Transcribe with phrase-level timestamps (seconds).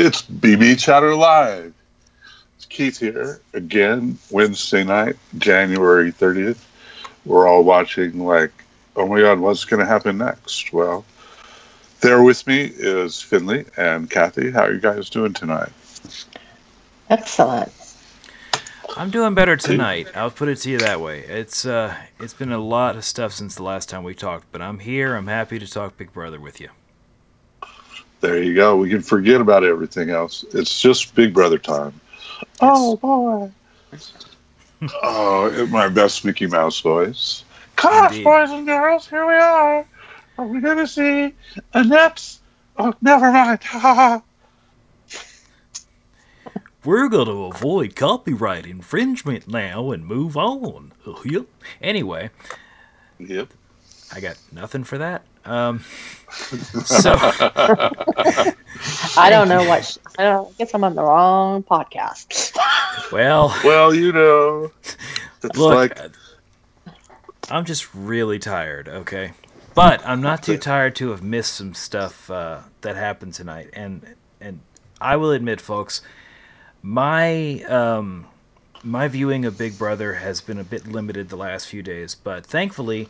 [0.00, 1.74] It's BB Chatter Live.
[2.54, 6.64] It's Keith here again, Wednesday night, January 30th.
[7.24, 8.52] We're all watching, like,
[8.94, 10.72] oh my God, what's going to happen next?
[10.72, 11.04] Well,
[12.00, 14.52] there with me is Finley and Kathy.
[14.52, 15.72] How are you guys doing tonight?
[17.10, 17.72] Excellent.
[18.96, 20.06] I'm doing better tonight.
[20.14, 21.24] I'll put it to you that way.
[21.24, 24.62] It's uh, it's been a lot of stuff since the last time we talked, but
[24.62, 25.16] I'm here.
[25.16, 26.68] I'm happy to talk Big Brother with you.
[28.20, 28.76] There you go.
[28.76, 30.44] We can forget about everything else.
[30.52, 32.00] It's just Big Brother time.
[32.60, 33.50] Oh boy.
[35.02, 37.44] oh, my best Mickey Mouse voice.
[37.76, 38.24] Gosh, Indeed.
[38.24, 39.86] boys and girls, here we are.
[40.36, 41.34] Are we going to see
[41.74, 42.40] Annette's?
[42.76, 43.60] Oh, never mind.
[46.84, 50.92] We're going to avoid copyright infringement now and move on.
[51.24, 51.46] Yep.
[51.80, 52.30] Anyway,
[53.18, 53.48] yep.
[54.14, 55.24] I got nothing for that.
[55.48, 55.80] Um,
[56.84, 57.14] so
[59.16, 59.84] I don't know what.
[59.84, 62.54] sh- I, don't, I guess I'm on the wrong podcast.
[63.12, 64.70] well, Well, you know,
[65.42, 66.90] it's look, like uh,
[67.50, 68.88] I'm just really tired.
[68.88, 69.32] Okay,
[69.74, 74.14] but I'm not too tired to have missed some stuff uh, that happened tonight, and
[74.40, 74.60] and
[75.00, 76.02] I will admit, folks,
[76.82, 78.26] my um,
[78.84, 82.44] my viewing of Big Brother has been a bit limited the last few days, but
[82.44, 83.08] thankfully,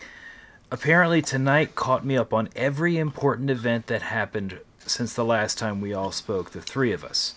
[0.71, 5.81] apparently tonight caught me up on every important event that happened since the last time
[5.81, 7.35] we all spoke, the three of us.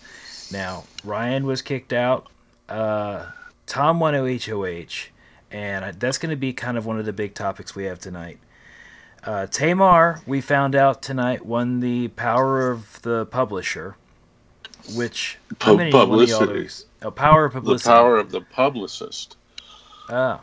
[0.52, 2.28] Now, Ryan was kicked out.
[2.68, 3.30] Uh,
[3.66, 5.08] Tom won HOH,
[5.50, 8.38] and that's going to be kind of one of the big topics we have tonight.
[9.24, 13.96] Uh, Tamar, we found out tonight, won the power of the publisher,
[14.94, 16.84] which how many one of y'all publicity.
[17.02, 17.88] Oh, power of publicity.
[17.88, 19.36] the power of the publicist.
[20.08, 20.40] Oh.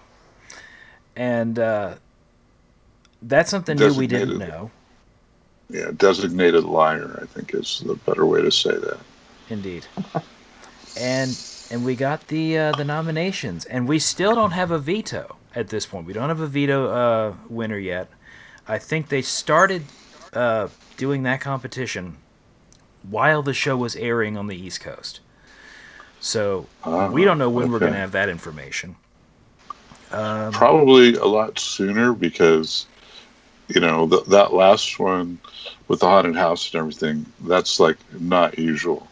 [1.16, 1.96] And uh,
[3.22, 4.72] that's something new we didn't know.
[5.70, 8.98] Yeah, designated liar, I think is the better way to say that.
[9.50, 9.86] Indeed.
[11.00, 11.38] and
[11.72, 15.70] and we got the uh, the nominations, and we still don't have a veto at
[15.70, 16.06] this point.
[16.08, 18.10] We don't have a veto uh, winner yet.
[18.68, 19.84] I think they started
[20.34, 22.18] uh, doing that competition
[23.04, 25.20] while the show was airing on the East Coast.
[26.20, 28.96] So Ah, we don't know when we're going to have that information.
[30.12, 32.88] Um, Probably a lot sooner because,
[33.70, 35.40] you know, th- that last one
[35.88, 39.08] with the haunted house and everything, that's like not usual.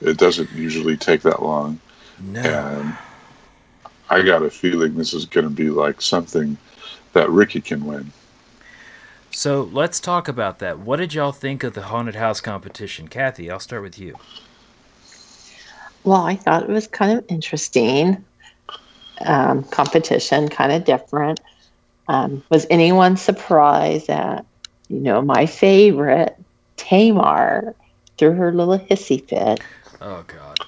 [0.00, 1.78] It doesn't usually take that long.
[2.18, 2.40] no.
[2.40, 2.96] And
[4.10, 6.56] I got a feeling this is going to be like something
[7.12, 8.10] that Ricky can win.
[9.30, 10.78] So let's talk about that.
[10.78, 13.50] What did y'all think of the haunted house competition, Kathy?
[13.50, 14.16] I'll start with you.
[16.04, 18.24] well, I thought it was kind of interesting.
[19.26, 21.40] Um, competition, kind of different.
[22.08, 24.46] Um, was anyone surprised that
[24.88, 26.36] you know my favorite
[26.76, 27.74] Tamar
[28.16, 29.60] threw her little hissy fit?
[30.00, 30.58] Oh God.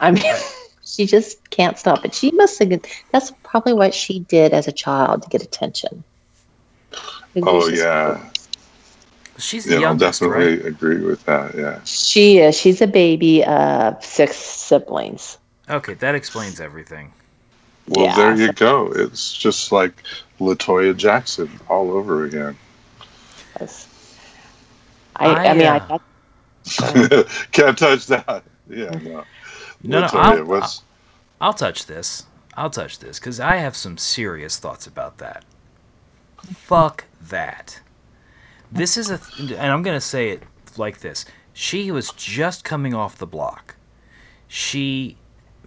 [0.00, 0.24] I mean,
[0.84, 2.14] she just can't stop it.
[2.14, 2.72] She must have.
[3.10, 6.04] That's probably what she did as a child to get attention.
[7.42, 8.30] Oh, just- yeah.
[9.36, 10.66] She's the Yeah, I'll youngest, definitely right?
[10.66, 11.56] agree with that.
[11.56, 11.80] Yeah.
[11.84, 12.56] She is.
[12.56, 15.38] She's a baby of six siblings.
[15.68, 17.12] Okay, that explains everything.
[17.88, 18.92] Well, Yeah, there you go.
[18.94, 20.04] It's just like
[20.40, 22.56] Latoya Jackson all over again.
[23.60, 23.88] Yes.
[25.16, 26.02] I, I, I, mean, uh, I thought
[27.52, 28.42] Can't touch that.
[28.68, 29.24] Yeah, no.
[29.82, 30.82] No, no, Latoya, I'll-
[31.40, 32.24] I'll touch this.
[32.56, 35.44] I'll touch this because I have some serious thoughts about that.
[36.38, 37.80] Fuck that.
[38.70, 40.42] This is a, th- and I'm gonna say it
[40.76, 41.24] like this.
[41.52, 43.76] She was just coming off the block.
[44.48, 45.16] She,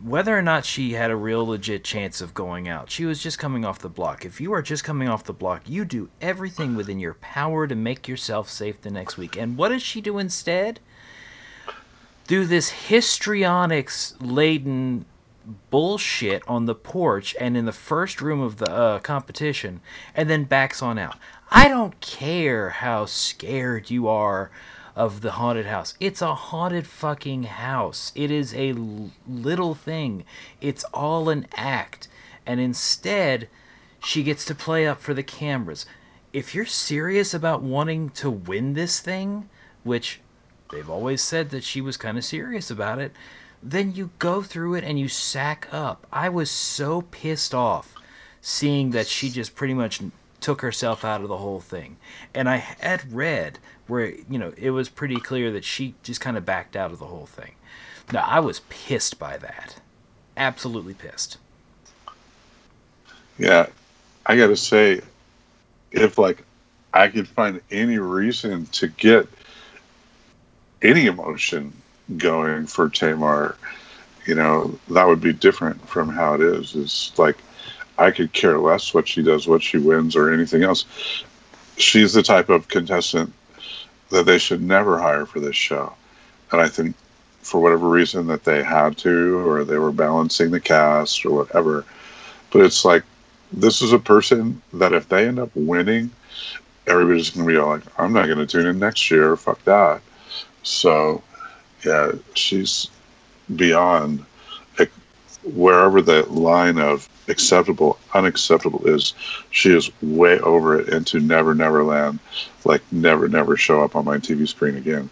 [0.02, 3.40] whether or not she had a real legit chance of going out, she was just
[3.40, 4.26] coming off the block.
[4.26, 7.76] If you are just coming off the block, you do everything within your power to
[7.76, 9.38] make yourself safe the next week.
[9.38, 10.80] And what does she do instead?
[12.28, 15.06] Do this histrionics laden
[15.70, 19.80] bullshit on the porch and in the first room of the uh, competition
[20.14, 21.18] and then backs on out.
[21.50, 24.52] I don't care how scared you are
[24.98, 25.94] of the haunted house.
[26.00, 28.12] It's a haunted fucking house.
[28.16, 28.74] It is a
[29.28, 30.26] little thing.
[30.60, 32.08] It's all an act.
[32.48, 33.48] And instead,
[34.04, 35.86] she gets to play up for the cameras.
[36.34, 39.50] If you're serious about wanting to win this thing,
[39.84, 40.20] which
[40.72, 43.12] they've always said that she was kind of serious about it,
[43.62, 46.08] then you go through it and you sack up.
[46.12, 47.94] I was so pissed off
[48.42, 50.02] seeing that she just pretty much
[50.40, 51.98] took herself out of the whole thing.
[52.34, 56.38] And I had read where, you know, it was pretty clear that she just kind
[56.38, 57.54] of backed out of the whole thing.
[58.12, 59.80] Now, I was pissed by that.
[60.36, 61.38] Absolutely pissed.
[63.38, 63.68] Yeah,
[64.26, 65.02] I got to say,
[65.92, 66.44] if like
[66.94, 69.28] I could find any reason to get
[70.82, 71.74] any emotion
[72.18, 73.58] going for Tamar,
[74.26, 76.76] you know, that would be different from how it is.
[76.76, 77.38] It's like
[77.98, 80.86] I could care less what she does, what she wins, or anything else.
[81.78, 83.34] She's the type of contestant
[84.10, 85.94] that they should never hire for this show.
[86.52, 86.96] And I think
[87.42, 91.86] for whatever reason that they had to, or they were balancing the cast or whatever.
[92.52, 93.04] But it's like,
[93.52, 96.12] this is a person that if they end up winning,
[96.88, 99.36] everybody's going to be all like, I'm not going to tune in next year.
[99.38, 100.02] Fuck that.
[100.64, 101.24] So,
[101.86, 102.90] yeah, she's
[103.56, 104.26] beyond
[105.56, 109.14] wherever the line of acceptable, unacceptable is.
[109.52, 112.20] She is way over it into never, never land.
[112.66, 115.10] Like, never, never show up on my TV screen again.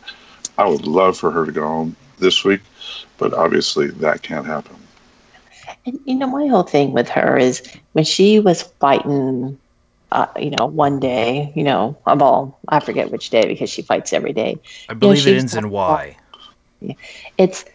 [0.58, 2.62] I would love for her to go home this week,
[3.18, 4.76] but obviously that can't happen.
[5.86, 7.62] And you know, my whole thing with her is
[7.94, 9.60] when she was fighting,
[10.12, 13.82] uh, you know, one day, you know, of all, I forget which day because she
[13.82, 14.58] fights every day.
[14.90, 16.18] I believe she it ends in Y.
[17.38, 17.66] It's,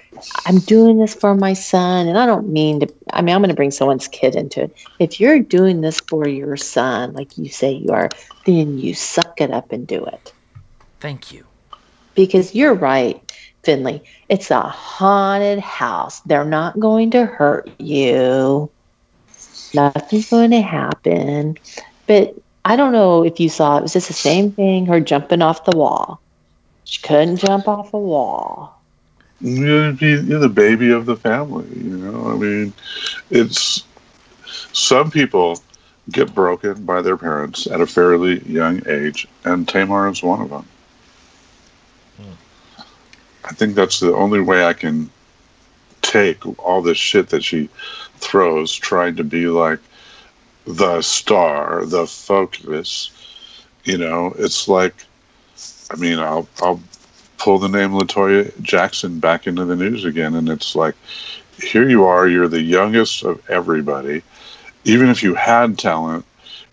[0.46, 2.94] I'm doing this for my son, and I don't mean to.
[3.12, 4.76] I mean, I'm going to bring someone's kid into it.
[4.98, 8.10] If you're doing this for your son, like you say you are,
[8.46, 10.34] then you suck it up and do it.
[11.00, 11.46] Thank you.
[12.14, 13.32] because you're right,
[13.64, 14.02] Finley.
[14.28, 16.20] It's a haunted house.
[16.22, 18.70] They're not going to hurt you.
[19.74, 21.58] Nothing's going to happen.
[22.06, 22.34] But
[22.64, 23.82] I don't know if you saw it.
[23.82, 24.86] Was this the same thing?
[24.86, 26.22] Her jumping off the wall.
[26.84, 28.79] She couldn't jump off a wall.
[29.40, 32.30] You're, you're the baby of the family, you know.
[32.30, 32.72] I mean,
[33.30, 33.84] it's
[34.72, 35.62] some people
[36.10, 40.50] get broken by their parents at a fairly young age, and Tamar is one of
[40.50, 40.66] them.
[42.16, 42.82] Hmm.
[43.44, 45.10] I think that's the only way I can
[46.02, 47.68] take all this shit that she
[48.16, 49.78] throws, trying to be like
[50.66, 53.10] the star, the focus.
[53.84, 54.94] You know, it's like,
[55.90, 56.80] I mean, I'll I'll
[57.40, 60.94] pull the name Latoya Jackson back into the news again, and it's like,
[61.60, 64.22] here you are, you're the youngest of everybody.
[64.84, 66.24] Even if you had talent,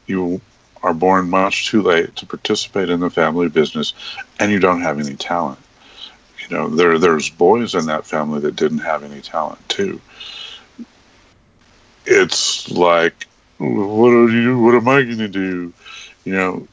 [0.08, 0.42] you
[0.84, 3.94] are born much too late to participate in the family business,
[4.40, 5.60] and you don't have any talent.
[6.42, 10.00] You know, there there's boys in that family that didn't have any talent too.
[12.06, 13.26] It's like,
[13.58, 14.60] what are you?
[14.60, 15.74] What am I to do?
[16.26, 16.68] You know,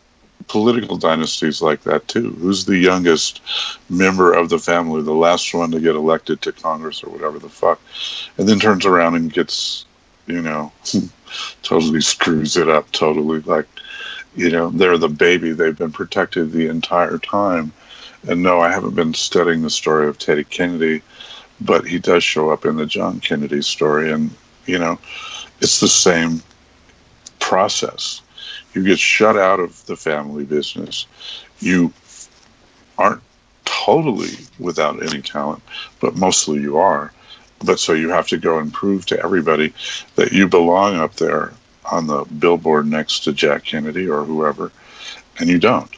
[0.48, 2.30] political dynasties like that too.
[2.30, 3.40] Who's the youngest
[3.88, 7.48] member of the family, the last one to get elected to Congress or whatever the
[7.48, 7.80] fuck,
[8.38, 9.84] and then turns around and gets,
[10.26, 10.72] you know,
[11.62, 12.90] totally screws it up.
[12.92, 13.66] Totally like,
[14.36, 15.52] you know, they're the baby.
[15.52, 17.72] They've been protected the entire time.
[18.26, 21.02] And no, I haven't been studying the story of Teddy Kennedy,
[21.60, 24.30] but he does show up in the John Kennedy story, and
[24.66, 24.98] you know,
[25.60, 26.42] it's the same
[27.38, 28.22] process.
[28.74, 31.06] You get shut out of the family business.
[31.60, 31.92] You
[32.98, 33.22] aren't
[33.64, 35.62] totally without any talent,
[36.00, 37.12] but mostly you are.
[37.64, 39.72] But so you have to go and prove to everybody
[40.16, 41.52] that you belong up there
[41.90, 44.72] on the billboard next to Jack Kennedy or whoever,
[45.38, 45.90] and you don't.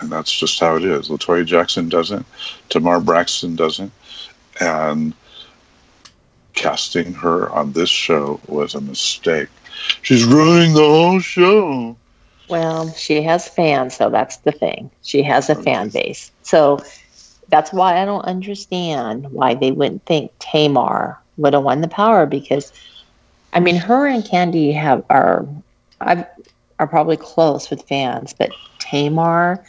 [0.00, 1.08] And that's just how it is.
[1.08, 2.26] Latoya Jackson doesn't,
[2.68, 3.92] Tamar Braxton doesn't,
[4.60, 5.14] and
[6.54, 9.48] casting her on this show was a mistake.
[10.02, 11.96] She's ruining the whole show.
[12.48, 14.90] Well, she has fans, so that's the thing.
[15.02, 16.30] She has a oh, fan base.
[16.42, 16.80] So
[17.48, 22.26] that's why I don't understand why they wouldn't think Tamar would have won the power
[22.26, 22.72] because
[23.52, 25.46] I mean her and Kandi have are
[26.00, 26.24] I've
[26.78, 29.64] are probably close with fans, but Tamar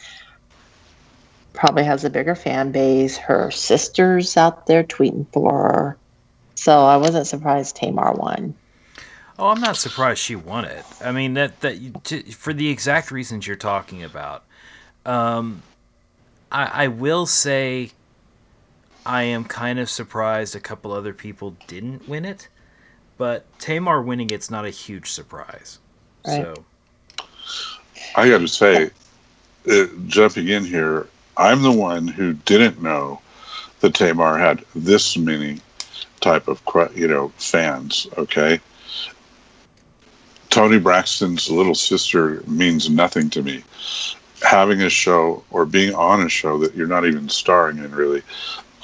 [1.54, 3.16] probably has a bigger fan base.
[3.16, 5.96] Her sister's out there tweeting for her.
[6.54, 8.54] So I wasn't surprised Tamar won.
[9.38, 10.84] Oh, I'm not surprised she won it.
[11.02, 14.44] I mean that that you- t- for the exact reasons you're talking about.
[15.06, 15.62] Um,
[16.50, 17.92] I, I will say,
[19.06, 22.48] I am kind of surprised a couple other people didn't win it,
[23.16, 25.78] but Tamar winning it's not a huge surprise.
[26.26, 26.42] Right.
[26.42, 26.64] So
[28.16, 28.90] I got to say,
[29.70, 33.20] uh, jumping in here, I'm the one who didn't know
[33.80, 35.60] that Tamar had this many
[36.20, 36.60] type of
[36.94, 38.08] you know fans.
[38.16, 38.60] Okay,
[40.50, 43.62] Toni Braxton's little sister means nothing to me.
[44.42, 48.22] Having a show or being on a show that you're not even starring in really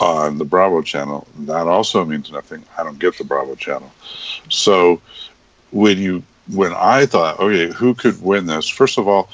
[0.00, 2.64] on the Bravo channel, that also means nothing.
[2.76, 3.92] I don't get the Bravo channel.
[4.48, 5.00] So
[5.70, 8.68] when you when I thought, okay, who could win this?
[8.68, 9.30] First of all,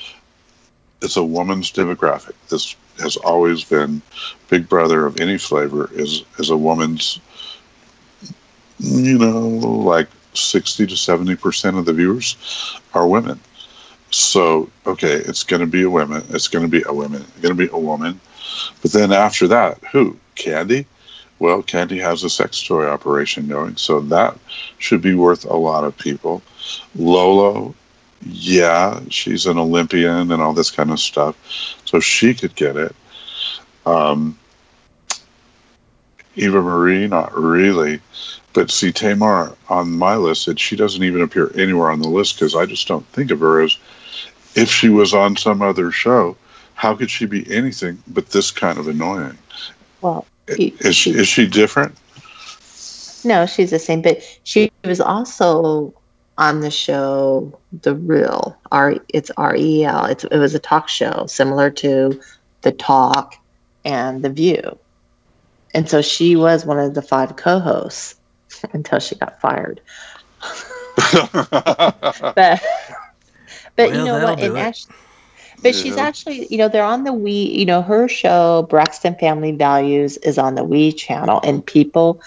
[1.03, 2.35] it's a woman's demographic.
[2.49, 4.03] This has always been
[4.49, 7.19] Big Brother of any flavor is is a woman's
[8.81, 12.37] you know, like sixty to seventy percent of the viewers
[12.95, 13.41] are women.
[14.11, 17.69] So, okay, it's gonna be a woman, it's gonna be a woman, it's gonna be
[17.73, 18.21] a woman.
[18.83, 20.17] But then after that, who?
[20.37, 20.85] Kandi?
[21.39, 24.37] Well, Kandi has a sex toy operation going, so that
[24.79, 26.43] should be worth a lot of people.
[26.95, 27.75] Lolo,
[28.23, 31.37] yeah, she's an Olympian and all this kind of stuff,
[31.85, 32.95] so she could get it.
[33.87, 34.39] Um,
[36.37, 38.01] Eva Marie, not really.
[38.53, 42.57] But see, Tamar on my list, she doesn't even appear anywhere on the list because
[42.57, 43.77] I just don't think of her as
[44.57, 46.37] if she was on some other show.
[46.75, 49.39] How could she be anything but this kind of annoying?
[50.01, 51.97] Well, is she, is she different?
[53.25, 54.03] No, she's the same.
[54.03, 55.95] But she was also
[56.39, 58.57] on the show The Real.
[58.73, 60.07] R it's R E L.
[60.07, 62.21] It's it was a talk show similar to
[62.63, 63.37] The Talk
[63.85, 64.79] and The View.
[65.75, 68.17] And so she was one of the five co-hosts
[68.73, 69.81] until she got fired.
[71.13, 72.63] but but
[73.77, 74.41] well, you know what?
[74.41, 74.95] And actually,
[75.63, 75.83] but yeah.
[75.83, 80.17] she's actually, you know, they're on the We, you know, her show Braxton Family Values
[80.19, 82.21] is on the We channel, and people,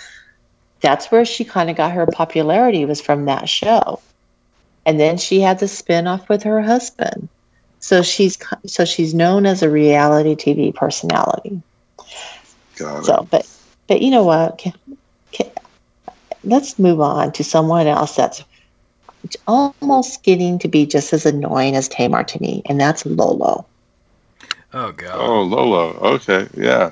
[0.82, 4.00] that's where she kind of got her popularity was from that show,
[4.86, 7.30] and then she had the spin off with her husband,
[7.80, 11.62] so she's so she's known as a reality TV personality.
[12.78, 13.06] Got it.
[13.06, 13.48] So, but
[13.88, 14.58] but you know what?
[14.58, 14.74] Can,
[15.32, 15.50] can,
[16.44, 18.44] let's move on to someone else that's
[19.48, 23.66] almost getting to be just as annoying as Tamar to me, and that's Lolo.
[24.74, 25.16] Oh god.
[25.16, 25.94] Oh Lolo.
[26.16, 26.92] Okay, yeah.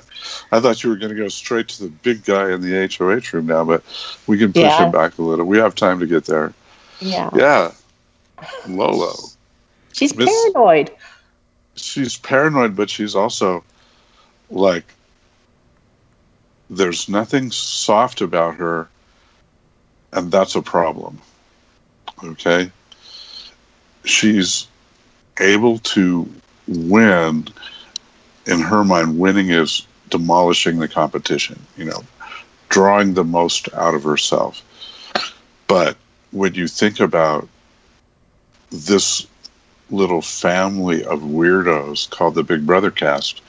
[0.52, 3.36] I thought you were going to go straight to the big guy in the HOH
[3.36, 3.82] room now, but
[4.26, 4.84] we can push yeah.
[4.84, 5.44] him back a little.
[5.44, 6.54] We have time to get there.
[7.00, 7.30] Yeah.
[7.34, 7.72] Yeah.
[8.68, 9.14] Lolo.
[9.92, 10.90] She's Miss, paranoid.
[11.74, 13.64] She's paranoid, but she's also
[14.50, 14.84] like
[16.70, 18.88] there's nothing soft about her,
[20.12, 21.20] and that's a problem.
[22.22, 22.70] Okay?
[24.04, 24.66] She's
[25.40, 26.28] able to
[26.68, 27.48] win.
[28.46, 32.02] In her mind, winning is demolishing the competition, you know,
[32.68, 34.62] drawing the most out of herself.
[35.68, 35.96] But
[36.32, 37.48] when you think about
[38.70, 39.26] this
[39.90, 43.40] little family of weirdos called the Big Brother cast,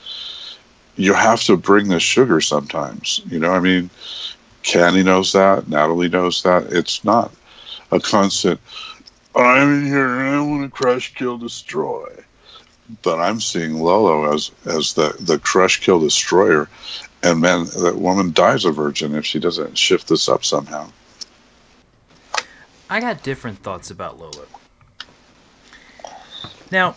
[0.96, 3.20] you have to bring the sugar sometimes.
[3.26, 3.90] You know, I mean,
[4.64, 6.72] Kandi knows that, Natalie knows that.
[6.72, 7.30] It's not
[7.92, 8.58] a constant,
[9.36, 12.10] I'm in here and I want to crush, kill, destroy.
[13.02, 16.68] But I'm seeing Lolo as as the, the crush, kill, destroyer.
[17.22, 20.90] And man, that woman dies a virgin if she doesn't shift this up somehow.
[22.90, 24.46] I got different thoughts about Lolo.
[26.70, 26.94] Now,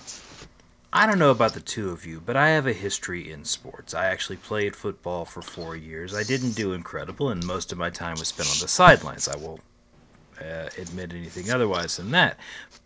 [0.98, 3.94] I don't know about the two of you, but I have a history in sports.
[3.94, 6.16] I actually played football for four years.
[6.16, 9.28] I didn't do incredible, and most of my time was spent on the sidelines.
[9.28, 9.60] I will
[10.42, 12.40] uh, admit anything otherwise than that.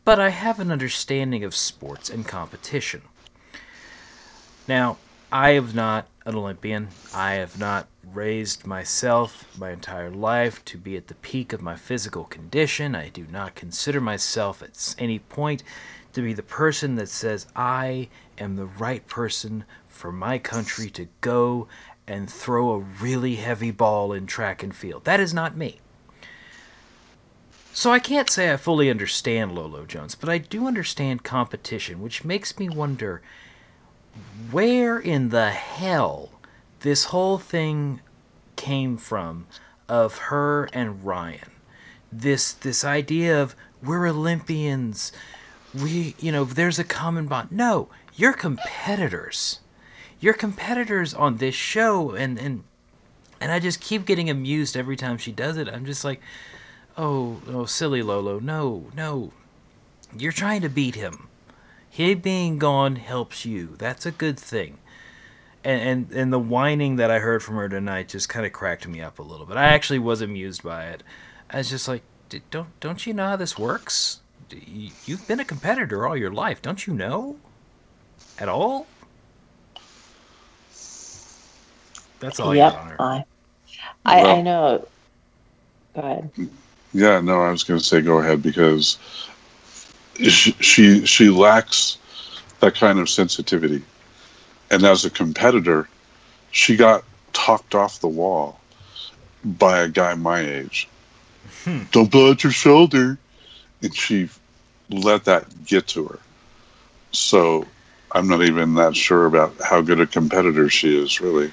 [0.03, 3.03] But I have an understanding of sports and competition.
[4.67, 4.97] Now,
[5.31, 6.89] I am not an Olympian.
[7.15, 11.77] I have not raised myself my entire life to be at the peak of my
[11.77, 12.93] physical condition.
[12.93, 15.63] I do not consider myself at any point
[16.13, 21.07] to be the person that says I am the right person for my country to
[21.21, 21.67] go
[22.07, 25.05] and throw a really heavy ball in track and field.
[25.05, 25.79] That is not me.
[27.73, 32.25] So I can't say I fully understand Lolo Jones, but I do understand competition, which
[32.25, 33.21] makes me wonder
[34.51, 36.31] where in the hell
[36.81, 38.01] this whole thing
[38.55, 39.47] came from
[39.87, 41.51] of her and Ryan.
[42.11, 45.11] This this idea of we're Olympians,
[45.73, 47.51] we you know there's a common bond.
[47.51, 49.59] No, you're competitors.
[50.19, 52.63] You're competitors on this show, and and
[53.39, 55.67] and I just keep getting amused every time she does it.
[55.67, 56.21] I'm just like
[56.97, 58.39] Oh, oh, silly Lolo.
[58.39, 59.31] No, no.
[60.17, 61.27] You're trying to beat him.
[61.89, 63.75] He being gone helps you.
[63.77, 64.77] That's a good thing.
[65.63, 68.87] And, and and the whining that I heard from her tonight just kind of cracked
[68.87, 69.57] me up a little bit.
[69.57, 71.03] I actually was amused by it.
[71.49, 72.01] I was just like,
[72.49, 74.21] don't don't you know how this works?
[75.05, 77.37] You've been a competitor all your life, don't you know?
[78.39, 78.87] At all?
[82.19, 82.99] That's all yep, I got.
[82.99, 83.25] I,
[84.05, 84.87] I, well, I know.
[85.95, 86.31] Go ahead.
[86.93, 88.97] Yeah, no, I was going to say go ahead because
[90.15, 91.97] she, she she lacks
[92.59, 93.81] that kind of sensitivity,
[94.69, 95.87] and as a competitor,
[96.51, 97.03] she got
[97.33, 98.59] talked off the wall
[99.43, 100.87] by a guy my age.
[101.63, 101.83] Hmm.
[101.91, 103.17] Don't blow out your shoulder,
[103.81, 104.29] and she
[104.93, 106.19] let that get to her.
[107.11, 107.65] So
[108.13, 111.51] I'm not even that sure about how good a competitor she is, really.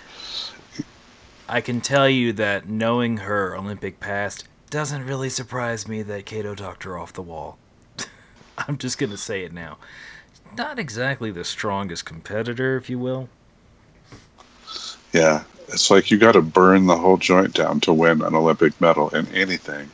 [1.49, 6.55] I can tell you that knowing her Olympic past, doesn't really surprise me that Kato
[6.55, 7.59] talked her off the wall.
[8.59, 9.79] I'm just going to say it now.
[10.57, 13.29] Not exactly the strongest competitor, if you will.
[15.13, 18.79] Yeah, it's like you got to burn the whole joint down to win an Olympic
[18.81, 19.91] medal in anything.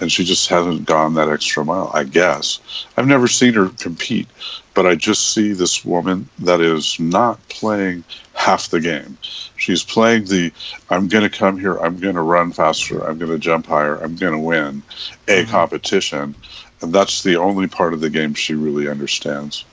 [0.00, 2.86] And she just hasn't gone that extra mile, I guess.
[2.96, 4.28] I've never seen her compete,
[4.74, 8.04] but I just see this woman that is not playing
[8.34, 9.18] half the game.
[9.56, 10.52] She's playing the
[10.88, 13.96] I'm going to come here, I'm going to run faster, I'm going to jump higher,
[14.02, 14.82] I'm going to win
[15.28, 15.48] a Mhm.
[15.48, 16.34] competition.
[16.80, 19.64] And that's the only part of the game she really understands.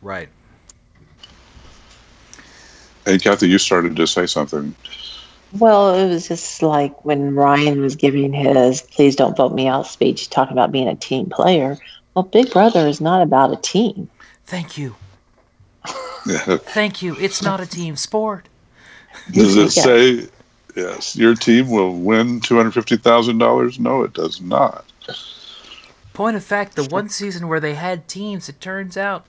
[0.00, 0.30] Right.
[3.04, 4.74] Hey, Kathy, you started to say something.
[5.52, 9.86] Well, it was just like when Ryan was giving his "Please don't vote me out"
[9.86, 11.78] speech, talking about being a team player.
[12.14, 14.08] Well, Big Brother is not about a team.
[14.44, 14.94] Thank you.
[16.26, 17.16] Thank you.
[17.18, 18.48] It's not a team sport.
[19.30, 19.82] Does it Yeah.
[19.82, 20.28] say,
[20.74, 23.78] yes, your team will win $250,000?
[23.78, 24.84] No, it does not.
[26.12, 29.26] Point of fact, the one season where they had teams, it turns out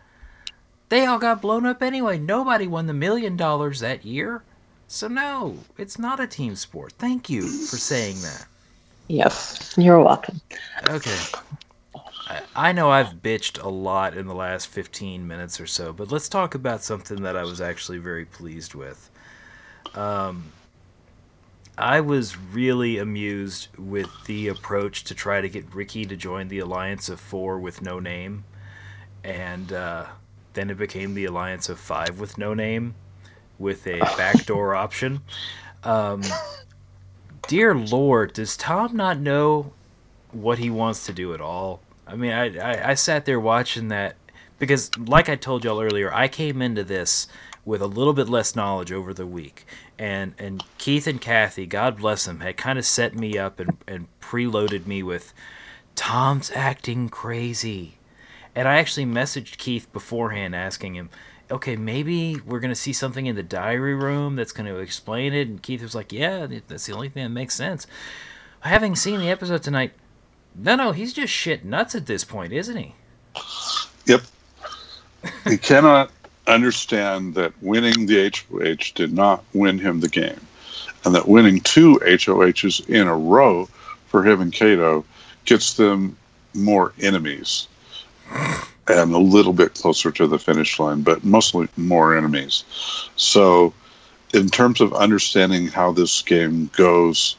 [0.89, 2.17] they all got blown up anyway.
[2.17, 4.41] Nobody won the million dollars that year.
[4.87, 6.93] So, no, it's not a team sport.
[6.93, 8.45] Thank you for saying that.
[9.07, 10.41] Yes, you're welcome.
[10.89, 11.17] Okay.
[12.27, 16.11] I, I know I've bitched a lot in the last 15 minutes or so, but
[16.11, 19.09] let's talk about something that I was actually very pleased with.
[19.95, 20.51] Um,
[21.77, 26.59] I was really amused with the approach to try to get Ricky to join the
[26.59, 28.45] Alliance of Four with no name,
[29.23, 30.05] and uh,
[30.53, 32.95] then it became the Alliance of Five with no name,
[33.59, 35.21] with a backdoor option.
[35.83, 36.21] Um,
[37.47, 39.73] dear Lord, does Tom not know
[40.31, 41.81] what he wants to do at all?
[42.05, 44.15] I mean, I, I, I sat there watching that
[44.59, 47.27] because, like I told y'all earlier, I came into this
[47.67, 49.65] with a little bit less knowledge over the week.
[49.99, 53.77] And, and Keith and Kathy, God bless them, had kind of set me up and,
[53.85, 55.33] and preloaded me with
[55.93, 57.97] Tom's acting crazy.
[58.55, 61.09] And I actually messaged Keith beforehand asking him,
[61.49, 65.47] okay, maybe we're to see something in the diary room that's to explain it.
[65.47, 67.87] And Keith was like, yeah, that's the only thing that makes sense.
[68.61, 69.93] Having seen the episode tonight,
[70.55, 72.95] no, no, he's just shit nuts at this point, isn't he?
[74.05, 74.21] Yep.
[75.45, 76.11] he cannot
[76.47, 80.39] understand that winning the HOH did not win him the game,
[81.05, 83.67] and that winning two HOHs in a row
[84.07, 85.05] for him and Kato
[85.45, 86.17] gets them
[86.53, 87.67] more enemies
[88.87, 92.63] and a little bit closer to the finish line, but mostly more enemies.
[93.15, 93.73] So,
[94.33, 97.35] in terms of understanding how this game goes,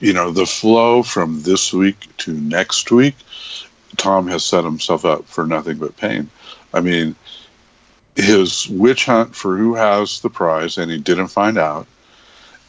[0.00, 3.16] you know, the flow from this week to next week,
[3.96, 6.30] Tom has set himself up for nothing but pain.
[6.74, 7.14] I mean,
[8.16, 11.86] his witch hunt for who has the prize, and he didn't find out.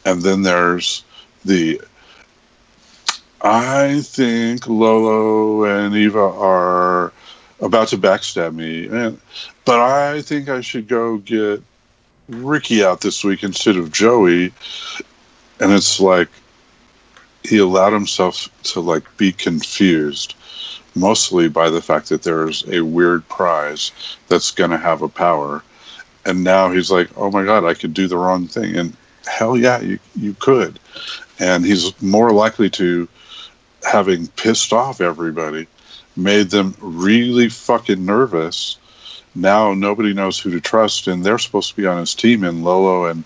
[0.04, 1.04] And then there's
[1.44, 1.80] the
[3.42, 7.12] I think Lolo and Eva are
[7.60, 9.20] about to backstab me, and
[9.64, 11.62] but I think I should go get
[12.28, 14.52] Ricky out this week instead of Joey.
[15.60, 16.28] And it's like
[17.44, 20.34] he allowed himself to like be confused
[20.94, 23.92] mostly by the fact that there's a weird prize
[24.28, 25.62] that's going to have a power.
[26.26, 28.76] And now he's like oh my god i could do the wrong thing.
[28.76, 28.96] And
[29.26, 30.78] hell yeah you, you could.
[31.38, 33.08] And he's more likely to
[33.90, 35.66] having pissed off everybody
[36.16, 38.78] made them really fucking nervous
[39.34, 42.64] now nobody knows who to trust and they're supposed to be on his team and
[42.64, 43.24] lolo and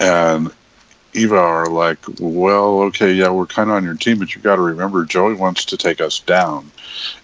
[0.00, 0.50] and
[1.16, 4.56] Eva are like, well, okay, yeah, we're kind of on your team, but you got
[4.56, 6.70] to remember, Joey wants to take us down,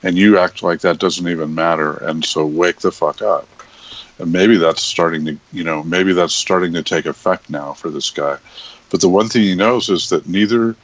[0.02, 3.46] and you act like that doesn't even matter, and so wake the fuck up.
[4.18, 7.90] And maybe that's starting to, you know, maybe that's starting to take effect now for
[7.90, 8.38] this guy.
[8.90, 10.74] But the one thing he knows is that neither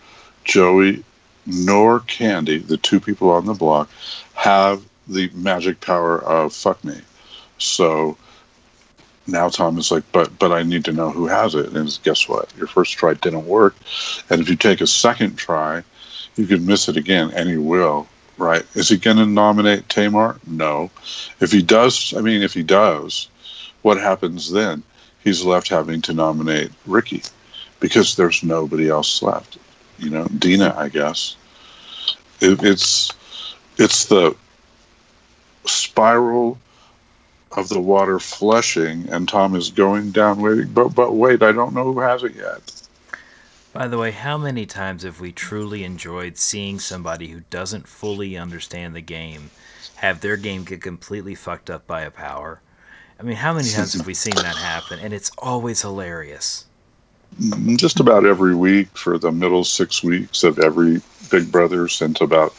[0.44, 1.03] Joey
[1.49, 3.91] nor Kandi, the two people on the block,
[4.35, 7.01] have the magic power of fuck me.
[7.57, 8.17] So
[9.27, 11.73] now Tom is like, but but I need to know who has it.
[11.73, 12.53] And guess what?
[12.57, 13.75] Your first try didn't work,
[14.31, 15.83] and if you take a second try,
[16.37, 18.07] you could miss it again, and he will.
[18.37, 18.65] Right?
[18.75, 20.39] Is he going to nominate Tamar?
[20.47, 20.93] No.
[21.41, 23.29] If he does, I mean, if he does,
[23.83, 24.85] what happens then?
[25.25, 27.23] He's left having to nominate Ricky
[27.81, 29.59] because there's nobody else left.
[29.99, 31.37] You know, Dina, I guess.
[32.41, 33.13] It, it's
[33.79, 34.37] it's the
[35.65, 36.59] spiral
[37.57, 40.73] of the water flushing, and Tom is going down waiting.
[40.73, 42.73] But but wait, I don't know who has it yet.
[43.73, 48.37] By the way, how many times have we truly enjoyed seeing somebody who doesn't fully
[48.37, 49.51] understand the game
[49.97, 52.61] have their game get completely fucked up by a power?
[53.21, 55.01] I mean, how many times have we seen that happen?
[55.01, 56.67] And it's always hilarious.
[57.77, 62.55] Just about every week for the middle six weeks of every Big Brother since about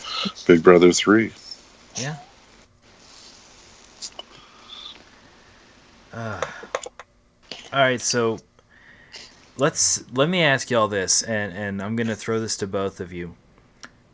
[0.47, 1.33] Big Brother three.
[1.95, 2.15] Yeah.
[6.13, 6.41] Uh,
[7.71, 8.39] all right, so
[9.57, 13.11] let's let me ask y'all this, and and I'm gonna throw this to both of
[13.11, 13.35] you.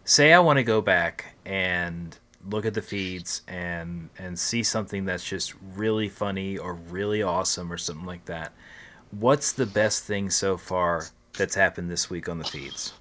[0.04, 5.06] Say I want to go back and look at the feeds and and see something
[5.06, 8.54] that's just really funny or really awesome or something like that.
[9.19, 11.06] What's the best thing so far
[11.38, 12.93] that's happened this week on the feeds?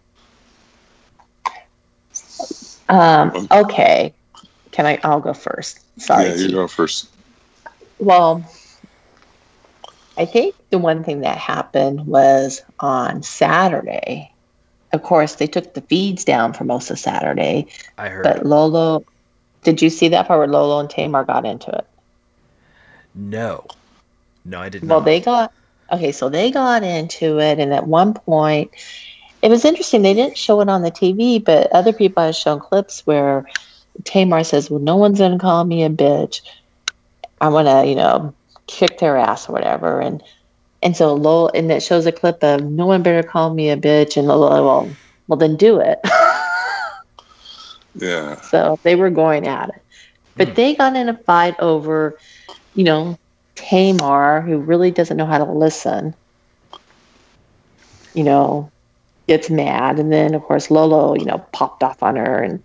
[2.88, 4.12] Um, okay.
[4.70, 5.00] Can I?
[5.03, 5.81] I'll go first.
[6.00, 6.27] Sorry.
[6.27, 7.09] yeah, you go first.
[7.98, 8.44] Well,
[10.16, 14.33] I think the one thing that happened was on Saturday.
[14.92, 17.66] Of course, they took the feeds down for most of Saturday,
[17.98, 18.22] I heard.
[18.22, 19.05] but Lolo.
[19.62, 21.87] Did you see that part where Lolo and Tamar got into it?
[23.14, 23.66] no,
[24.44, 24.90] no, I did not.
[24.90, 25.05] Well, not.
[25.07, 25.53] they got
[25.92, 28.70] okay, so they got into it, and at one point,
[29.42, 30.03] it was interesting.
[30.03, 33.44] They didn't show it on the TV, but other people have shown clips where
[34.05, 36.40] Tamar says, "Well, no one's gonna call me a bitch.
[37.40, 38.35] I'm gonna, you know,
[38.66, 40.23] kick their ass or whatever." And
[40.83, 43.77] and so Lolo, and it shows a clip of, "No one better call me a
[43.77, 44.97] bitch," and Lolo, well,
[45.29, 45.99] well, then do it.
[47.94, 48.37] Yeah.
[48.51, 49.83] So they were going at it.
[50.37, 50.55] But Hmm.
[50.55, 52.18] they got in a fight over,
[52.75, 53.16] you know,
[53.55, 56.14] Tamar, who really doesn't know how to listen,
[58.14, 58.71] you know,
[59.27, 59.99] gets mad.
[59.99, 62.62] And then, of course, Lolo, you know, popped off on her and,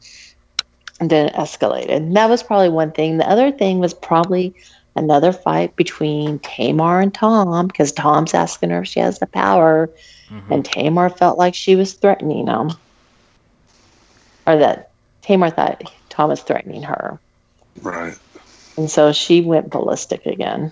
[1.00, 1.92] and then it escalated.
[1.92, 3.18] And that was probably one thing.
[3.18, 4.54] The other thing was probably
[4.96, 9.90] another fight between Tamar and Tom because Tom's asking her if she has the power
[10.30, 10.52] Mhm.
[10.52, 12.72] and Tamar felt like she was threatening him,
[14.46, 17.20] or that Tamar thought Tom was threatening her,
[17.82, 18.16] Right.
[18.78, 20.72] and so she went ballistic again.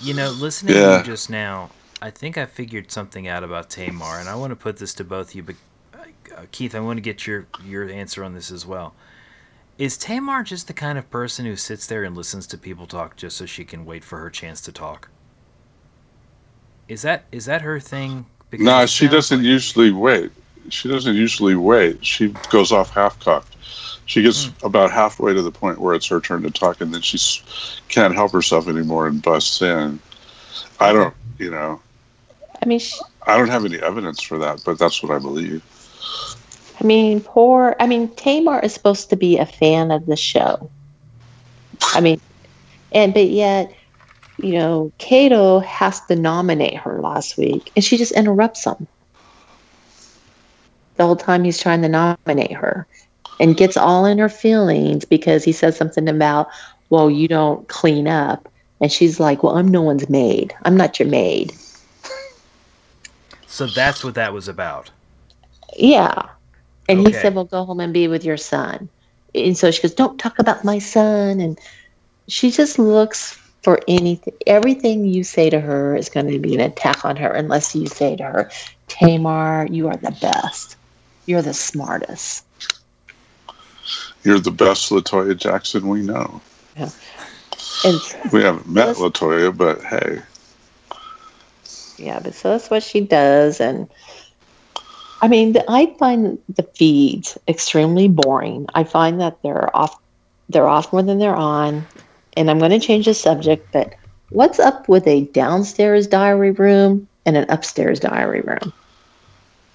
[0.00, 1.70] You know, listening to you just now,
[2.00, 5.04] I think I figured something out about Tamar, and I want to put this to
[5.04, 5.42] both of you.
[5.42, 5.56] But
[6.36, 8.94] uh, Keith, I want to get your your answer on this as well.
[9.78, 13.16] Is Tamar just the kind of person who sits there and listens to people talk
[13.16, 15.08] just so she can wait for her chance to talk?
[16.88, 18.26] Is that is that her thing?
[18.52, 20.30] No, she doesn't like- usually wait.
[20.70, 22.04] She doesn't usually wait.
[22.04, 23.56] She goes off half cocked.
[24.08, 24.66] She gets Hmm.
[24.66, 27.18] about halfway to the point where it's her turn to talk, and then she
[27.88, 30.00] can't help herself anymore and busts in.
[30.80, 31.80] I don't, you know,
[32.62, 35.62] I mean, she, I don't have any evidence for that, but that's what I believe.
[36.80, 37.76] I mean, poor.
[37.80, 40.70] I mean, Tamar is supposed to be a fan of the show.
[41.94, 42.18] I mean,
[42.92, 43.70] and but yet,
[44.38, 48.88] you know, Kato has to nominate her last week, and she just interrupts him
[50.96, 52.86] the whole time he's trying to nominate her,
[53.40, 56.48] and gets all in her feelings because he says something about,
[56.90, 58.48] "Well, you don't clean up,"
[58.80, 60.54] and she's like, "Well, I'm no one's maid.
[60.64, 61.52] I'm not your maid."
[63.46, 64.90] So that's what that was about.
[65.76, 66.28] Yeah.
[66.88, 68.88] And he said, Well, go home and be with your son.
[69.34, 71.40] And so she goes, Don't talk about my son.
[71.40, 71.58] And
[72.28, 74.34] she just looks for anything.
[74.46, 77.86] Everything you say to her is going to be an attack on her unless you
[77.86, 78.50] say to her,
[78.86, 80.76] Tamar, you are the best.
[81.26, 82.44] You're the smartest.
[84.24, 86.40] You're the best Latoya Jackson we know.
[86.76, 86.90] Yeah.
[87.84, 88.00] And
[88.32, 88.98] We haven't met Yes.
[88.98, 90.22] Latoya, but hey,
[91.98, 93.60] yeah, but so that's what she does.
[93.60, 93.88] And
[95.20, 98.66] I mean, the, I find the feeds extremely boring.
[98.74, 99.98] I find that they're off,
[100.48, 101.86] they're off more than they're on.
[102.36, 103.94] And I'm going to change the subject, but
[104.30, 108.72] what's up with a downstairs diary room and an upstairs diary room?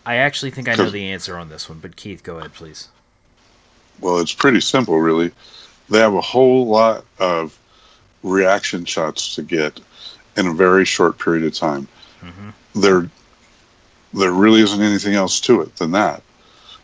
[0.05, 2.87] I actually think I know the answer on this one, but Keith, go ahead, please.
[3.99, 5.31] Well, it's pretty simple, really.
[5.89, 7.57] They have a whole lot of
[8.23, 9.79] reaction shots to get
[10.37, 11.87] in a very short period of time.
[12.21, 13.07] hmm there
[14.13, 16.21] there really isn't anything else to it than that.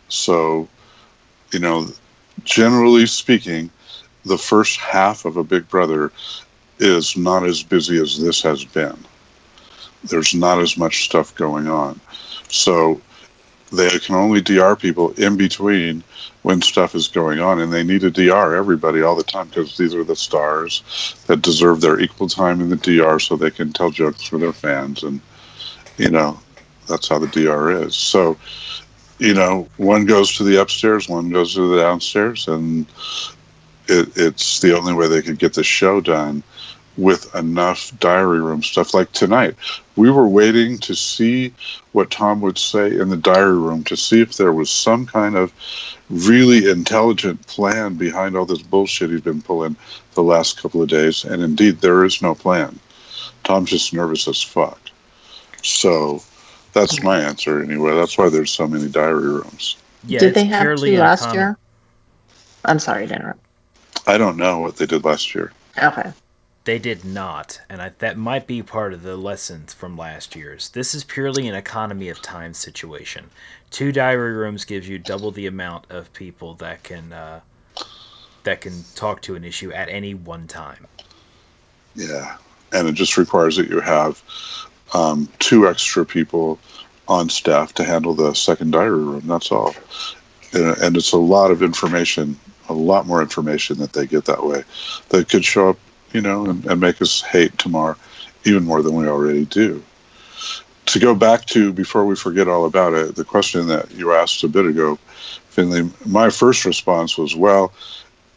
[0.08, 0.68] So,
[1.52, 1.88] you know,
[2.44, 3.70] generally speaking,
[4.24, 6.12] the first half of a Big Brother
[6.78, 8.96] is not as busy as this has been.
[10.04, 12.00] There's not as much stuff going on.
[12.48, 13.00] So
[13.72, 16.02] they can only DR people in between
[16.42, 19.76] when stuff is going on, and they need to DR everybody all the time because
[19.76, 20.82] these are the stars
[21.26, 24.52] that deserve their equal time in the DR so they can tell jokes for their
[24.52, 25.20] fans and
[25.98, 26.38] you know
[26.88, 27.94] that's how the dr is.
[27.94, 28.36] So
[29.18, 32.86] you know one goes to the upstairs one goes to the downstairs and
[33.88, 36.42] it, it's the only way they could get the show done
[36.96, 39.54] with enough diary room stuff like tonight
[39.96, 41.52] we were waiting to see
[41.92, 45.36] what tom would say in the diary room to see if there was some kind
[45.36, 45.52] of
[46.10, 49.76] really intelligent plan behind all this bullshit he's been pulling
[50.14, 52.78] the last couple of days and indeed there is no plan
[53.44, 54.80] tom's just nervous as fuck
[55.62, 56.20] so
[56.72, 57.94] that's my answer anyway.
[57.94, 59.76] That's why there's so many diary rooms.
[60.06, 61.58] Yeah, Did they have purely two last com- year?
[62.64, 63.40] I'm sorry to interrupt.
[64.06, 65.52] I don't know what they did last year.
[65.82, 66.12] Okay.
[66.64, 70.68] They did not, and I, that might be part of the lessons from last year's.
[70.68, 73.30] This is purely an economy of time situation.
[73.70, 77.40] Two diary rooms gives you double the amount of people that can uh,
[78.44, 80.86] that can talk to an issue at any one time.
[81.94, 82.36] Yeah,
[82.72, 84.22] and it just requires that you have
[84.92, 86.58] um, two extra people
[87.08, 89.22] on staff to handle the second diary room.
[89.26, 89.74] That's all,
[90.52, 94.62] and, it's a lot of information, a lot more information that they get that way,
[95.08, 95.78] that could show up,
[96.12, 97.96] you know, and, and make us hate Tamar
[98.44, 99.82] even more than we already do.
[100.86, 104.42] To go back to before we forget all about it, the question that you asked
[104.42, 104.98] a bit ago,
[105.50, 107.72] Finley, my first response was, well,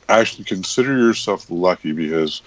[0.09, 2.41] actually consider yourself lucky because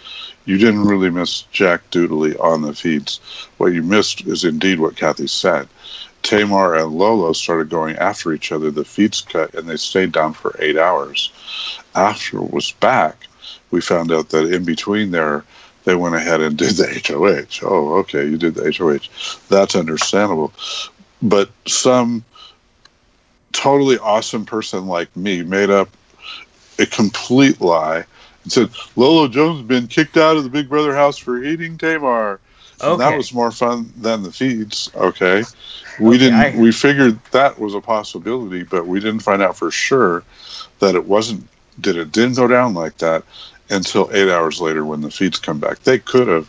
[0.44, 3.18] you didn't really miss Jack Doodley on the feeds.
[3.56, 5.68] What you missed is indeed what Kathy said.
[6.22, 8.70] Tamar and Lolo started going after each other.
[8.70, 11.32] The feeds cut and they stayed down for eight hours.
[11.94, 13.25] After was back,
[13.70, 15.44] we found out that in between there,
[15.84, 17.66] they went ahead and did the HOH.
[17.66, 19.08] Oh, okay, you did the HOH.
[19.48, 20.52] That's understandable.
[21.22, 22.24] But some
[23.52, 25.88] totally awesome person like me made up
[26.78, 28.04] a complete lie
[28.42, 31.78] and said Lolo Jones has been kicked out of the Big Brother house for eating
[31.78, 32.40] Tamar.
[32.82, 34.90] And that was more fun than the feeds.
[34.94, 35.42] Okay,
[35.98, 36.34] we Okay, didn't.
[36.34, 40.22] I- we figured that was a possibility, but we didn't find out for sure
[40.80, 41.48] that it wasn't.
[41.80, 43.22] Did it didn't go down like that
[43.70, 45.80] until eight hours later when the feeds come back.
[45.80, 46.48] They could have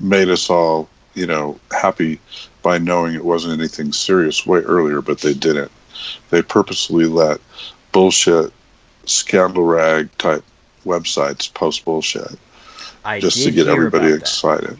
[0.00, 2.20] made us all, you know, happy
[2.62, 5.72] by knowing it wasn't anything serious way earlier, but they didn't.
[6.30, 7.40] They purposely let
[7.92, 8.52] bullshit,
[9.06, 10.44] scandal rag type
[10.84, 12.38] websites post bullshit
[13.04, 14.22] I just to did get hear everybody about that.
[14.22, 14.78] excited.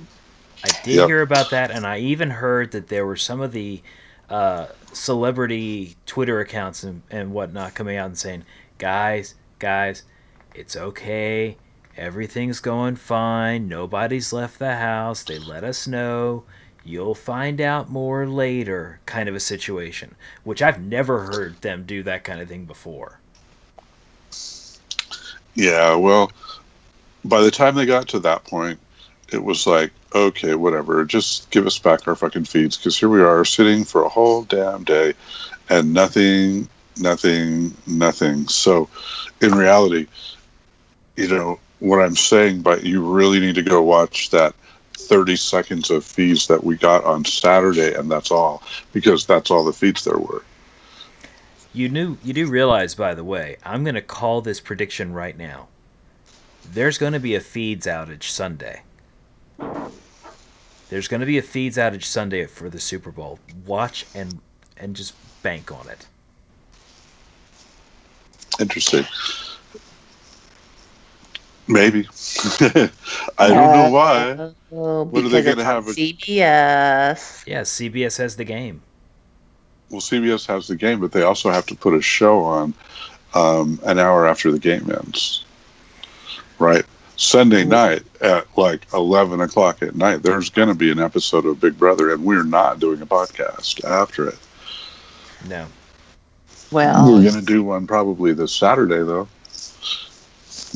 [0.62, 1.06] I did Yep.
[1.06, 3.80] hear about that, and I even heard that there were some of the
[4.28, 8.44] uh, celebrity Twitter accounts and, and whatnot coming out and saying,
[8.78, 10.02] "Guys, guys,
[10.54, 11.56] it's okay.
[11.96, 13.68] Everything's going fine.
[13.68, 15.22] Nobody's left the house.
[15.22, 16.44] They let us know.
[16.84, 22.02] You'll find out more later." Kind of a situation, which I've never heard them do
[22.04, 23.18] that kind of thing before.
[25.54, 26.30] Yeah, well,
[27.24, 28.78] by the time they got to that point,
[29.32, 33.20] it was like, okay, whatever, just give us back our fucking feeds because here we
[33.20, 35.14] are sitting for a whole damn day
[35.68, 36.68] and nothing,
[37.00, 38.48] nothing, nothing.
[38.48, 38.88] So,
[39.40, 40.06] in reality,
[41.16, 44.54] you know, what I'm saying, but you really need to go watch that
[44.94, 49.64] 30 seconds of feeds that we got on Saturday, and that's all because that's all
[49.64, 50.42] the feeds there were.
[51.72, 55.68] You knew you do realize, by the way, I'm gonna call this prediction right now.
[56.72, 58.82] There's gonna be a feeds outage Sunday.
[60.88, 63.38] There's gonna be a feeds outage Sunday for the Super Bowl.
[63.66, 64.40] Watch and
[64.76, 66.06] and just bank on it.
[68.58, 69.04] Interesting.
[71.66, 72.06] Maybe.
[73.38, 74.52] I don't know why.
[74.72, 77.44] Oh, What are they gonna it's on have a- CBS.
[77.46, 78.80] Yeah, CBS has the game.
[79.90, 82.74] Well, CBS has the game, but they also have to put a show on
[83.34, 85.44] um, an hour after the game ends.
[86.58, 86.84] Right?
[87.16, 91.60] Sunday night at like 11 o'clock at night, there's going to be an episode of
[91.60, 94.38] Big Brother, and we're not doing a podcast after it.
[95.48, 95.66] No.
[96.70, 99.28] Well, We're going to do one probably this Saturday, though.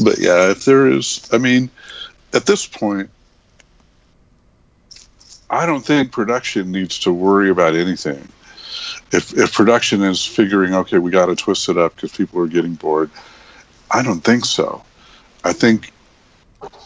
[0.03, 1.71] But yeah, if there is, I mean,
[2.33, 3.11] at this point,
[5.51, 8.27] I don't think production needs to worry about anything.
[9.13, 12.47] If if production is figuring, okay, we got to twist it up because people are
[12.47, 13.11] getting bored,
[13.91, 14.83] I don't think so.
[15.45, 15.93] I think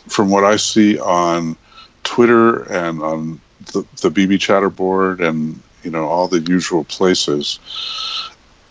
[0.08, 1.56] from what I see on
[2.02, 3.40] Twitter and on
[3.72, 7.60] the, the BB Chatter board and you know all the usual places,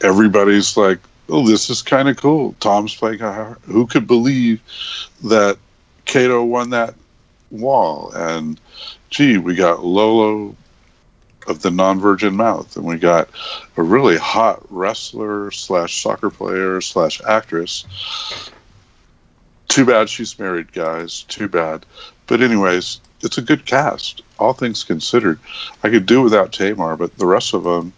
[0.05, 3.19] everybody's like, "Oh, this is kind of cool." Tom's playing.
[3.63, 4.61] Who could believe
[5.23, 5.57] that
[6.05, 6.93] Kato won that
[7.51, 8.11] wall?
[8.13, 8.59] And
[9.09, 10.55] gee, we got Lolo
[11.47, 13.29] of the non-virgin mouth, and we got
[13.77, 17.85] a really hot wrestler slash soccer player slash actress.
[19.67, 21.23] Too bad she's married, guys.
[21.23, 21.85] Too bad.
[22.27, 24.21] But anyways, it's a good cast.
[24.39, 25.39] All things considered,
[25.83, 27.93] I could do without Tamar, but the rest of them,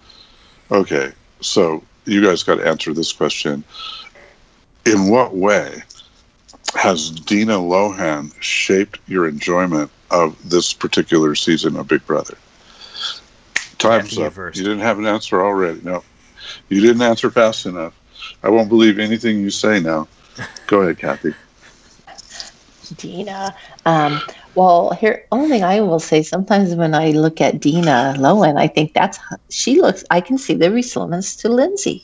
[0.71, 1.11] okay.
[1.41, 3.63] So you guys got to answer this question.
[4.85, 5.83] In what way
[6.75, 12.37] has Dina Lohan shaped your enjoyment of this particular season of Big Brother?
[13.77, 14.35] Time's up.
[14.35, 15.81] You didn't have an answer already.
[15.83, 16.03] No,
[16.69, 17.93] you didn't answer fast enough.
[18.41, 20.07] I won't believe anything you say now.
[20.67, 21.33] Go ahead, Kathy.
[22.97, 23.55] Dina.
[23.85, 24.21] Um,
[24.57, 28.67] well, here, only thing I will say, sometimes when I look at Dina Lohan, I
[28.67, 30.03] think that's she looks.
[30.09, 32.01] I can see the resemblance to Lindsay.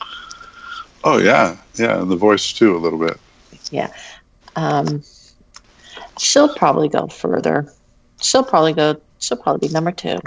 [1.02, 3.18] Oh yeah, yeah, and the voice too a little bit.
[3.70, 3.92] Yeah,
[4.54, 5.02] um,
[6.18, 7.72] She'll probably go further.
[8.20, 9.00] She'll probably go.
[9.18, 10.18] She'll probably be number two.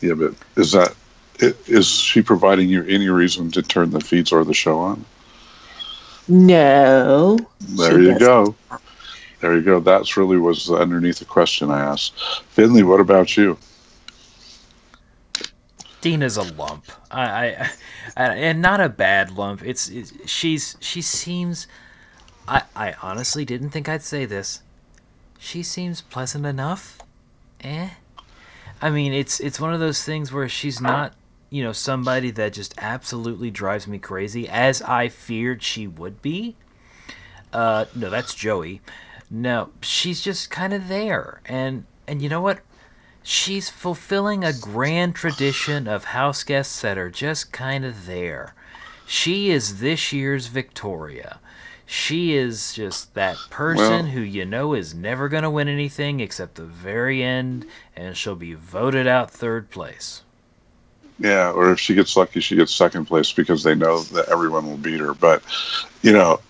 [0.00, 0.94] Yeah, but is that
[1.40, 5.04] is she providing you any reason to turn the feeds or the show on?
[6.28, 7.38] No.
[7.60, 8.18] There you does.
[8.18, 8.54] go.
[9.40, 9.80] There you go.
[9.80, 12.18] That's really was underneath the question I asked.
[12.50, 13.58] Finley, what about you?
[16.00, 16.84] Dina's a lump.
[17.10, 17.70] I, I,
[18.16, 19.62] I and not a bad lump.
[19.62, 21.66] It's, it's she's she seems.
[22.48, 24.62] I I honestly didn't think I'd say this.
[25.38, 26.98] She seems pleasant enough.
[27.62, 27.90] Eh.
[28.82, 31.14] I mean, it's it's one of those things where she's not,
[31.50, 36.56] you know, somebody that just absolutely drives me crazy, as I feared she would be.
[37.52, 38.80] Uh, no, that's Joey.
[39.30, 42.60] No, she's just kind of there, and and you know what?
[43.22, 48.54] She's fulfilling a grand tradition of house guests that are just kind of there.
[49.06, 51.38] She is this year's Victoria.
[51.86, 56.20] She is just that person Well- who you know is never going to win anything
[56.20, 57.66] except the very end,
[57.96, 60.22] and she'll be voted out third place.
[61.18, 64.66] Yeah, or if she gets lucky, she gets second place because they know that everyone
[64.66, 65.12] will beat her.
[65.12, 65.42] But,
[66.02, 66.40] you know,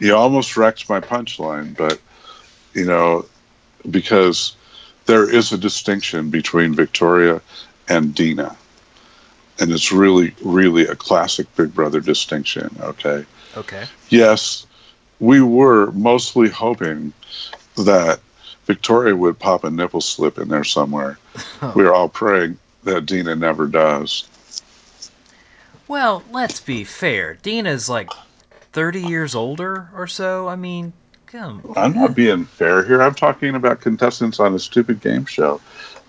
[0.00, 2.00] you almost wrecked my punchline, but,
[2.74, 3.26] you know,
[3.90, 4.56] because
[5.06, 7.40] there is a distinction between Victoria
[7.88, 8.56] and Dina.
[9.58, 13.24] And it's really, really a classic Big Brother distinction, okay?
[13.56, 13.86] Okay.
[14.08, 14.66] yes,
[15.18, 17.12] we were mostly hoping
[17.76, 18.20] that
[18.64, 21.18] Victoria would pop a nipple slip in there somewhere.
[21.74, 24.28] we were all praying that Dina never does.
[25.88, 27.34] Well, let's be fair.
[27.34, 28.10] Dina's like
[28.72, 30.48] 30 years older or so.
[30.48, 30.92] I mean,
[31.30, 33.02] come I'm not being fair here.
[33.02, 35.60] I'm talking about contestants on a stupid game show.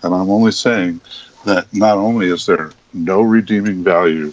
[0.02, 1.00] And I'm only saying
[1.44, 4.32] that not only is there no redeeming value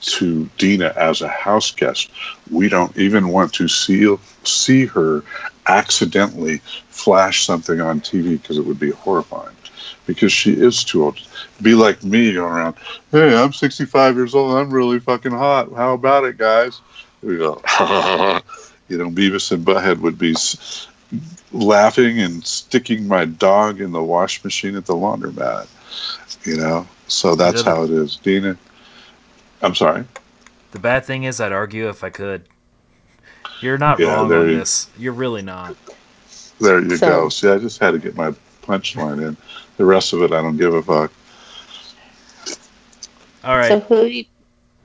[0.00, 2.10] to Dina as a house guest,
[2.50, 5.22] we don't even want to see, see her
[5.66, 6.58] accidentally
[6.88, 9.54] flash something on TV because it would be horrifying.
[10.06, 11.18] Because she is too old.
[11.62, 12.76] Be like me going around,
[13.10, 14.56] hey, I'm 65 years old.
[14.56, 15.72] I'm really fucking hot.
[15.72, 16.80] How about it, guys?
[17.22, 17.60] We go,
[18.94, 20.86] you know, Beavis and Butthead would be s-
[21.52, 25.66] laughing and sticking my dog in the wash machine at the laundromat.
[26.46, 28.16] You know, so that's Yeah, how it is.
[28.16, 28.56] Dina,
[29.62, 30.04] I'm sorry.
[30.70, 32.44] The bad thing is, I'd argue if I could.
[33.60, 34.86] You're not Yeah, wrong on you- this.
[34.96, 35.74] You're really not.
[36.60, 37.28] There you So- go.
[37.30, 39.36] See, I just had to get my punchline in.
[39.76, 41.10] The rest of it, I don't give a fuck.
[43.42, 44.02] All right, So who?
[44.02, 44.24] Do you,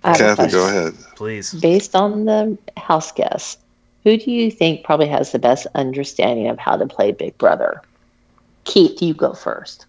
[0.04, 0.94] I have a Kathy, go ahead.
[1.16, 1.54] please.
[1.54, 3.58] Based on the house guests,
[4.04, 7.82] who do you think probably has the best understanding of how to play Big Brother?
[8.64, 9.86] Keith, you go first.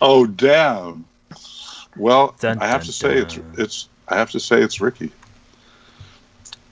[0.00, 1.04] Oh, damn.
[1.96, 5.10] Well, Dun, I have dun, to say it's it's I have to say it's Ricky.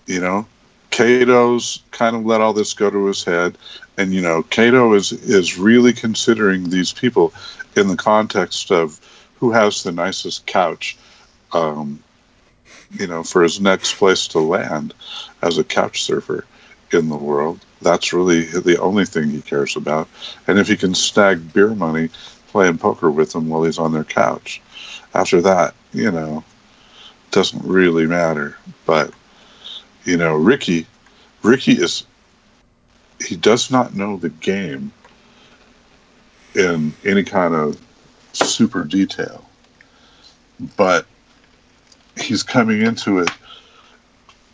[0.06, 0.46] You know,
[0.90, 3.56] Kato's kind of let all this go to his head,
[3.96, 7.32] and you know, Kato is is really considering these people
[7.76, 9.00] in the context of
[9.36, 10.96] who has the nicest couch,
[11.52, 12.02] um,
[12.98, 14.94] you know, for his next place to land
[15.42, 16.44] as a couch surfer
[16.92, 17.64] in the world.
[17.82, 20.08] That's really the only thing he cares about,
[20.46, 22.08] and if he can snag beer money
[22.48, 24.62] playing poker with them while he's on their couch.
[25.12, 26.44] After that, you know,
[27.30, 28.56] doesn't really matter.
[28.86, 29.12] But
[30.04, 30.86] you know, Ricky,
[31.42, 32.04] Ricky is
[33.24, 34.92] he does not know the game
[36.54, 37.80] in any kind of
[38.32, 39.44] super detail,
[40.76, 41.06] but
[42.16, 43.30] he's coming into it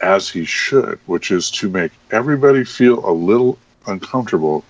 [0.01, 4.64] as he should, which is to make everybody feel a little uncomfortable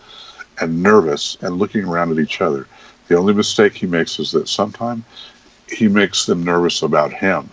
[0.61, 2.67] and nervous and looking around at each other.
[3.09, 5.05] The only mistake he makes is that sometimes
[5.69, 7.49] he makes them nervous about him,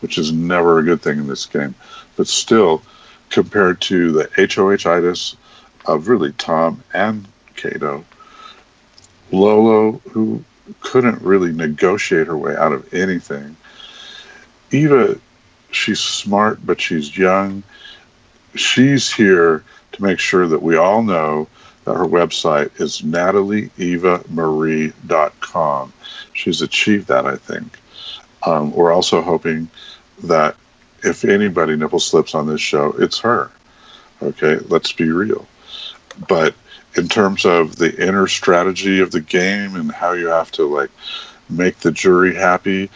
[0.00, 1.74] which is never a good thing in this game.
[2.16, 2.82] But still,
[3.30, 5.36] compared to the HOH itis
[5.86, 8.04] of really Tom and Kato,
[9.32, 10.42] Lolo, who
[10.80, 13.56] couldn't really negotiate her way out of anything,
[14.74, 15.16] Eva,
[15.70, 17.62] she's smart, but she's young.
[18.54, 21.46] She's here to make sure that we all know
[21.84, 25.92] that her website is natalieevamarie.com.
[26.32, 27.78] She's achieved that, I think.
[28.46, 29.68] Um, we're also hoping
[30.24, 30.56] that
[31.04, 33.50] if anybody nipple slips on this show, it's her.
[34.22, 35.46] Okay, let's be real.
[36.28, 36.54] But
[36.96, 40.90] in terms of the inner strategy of the game and how you have to like
[41.50, 42.88] make the jury happy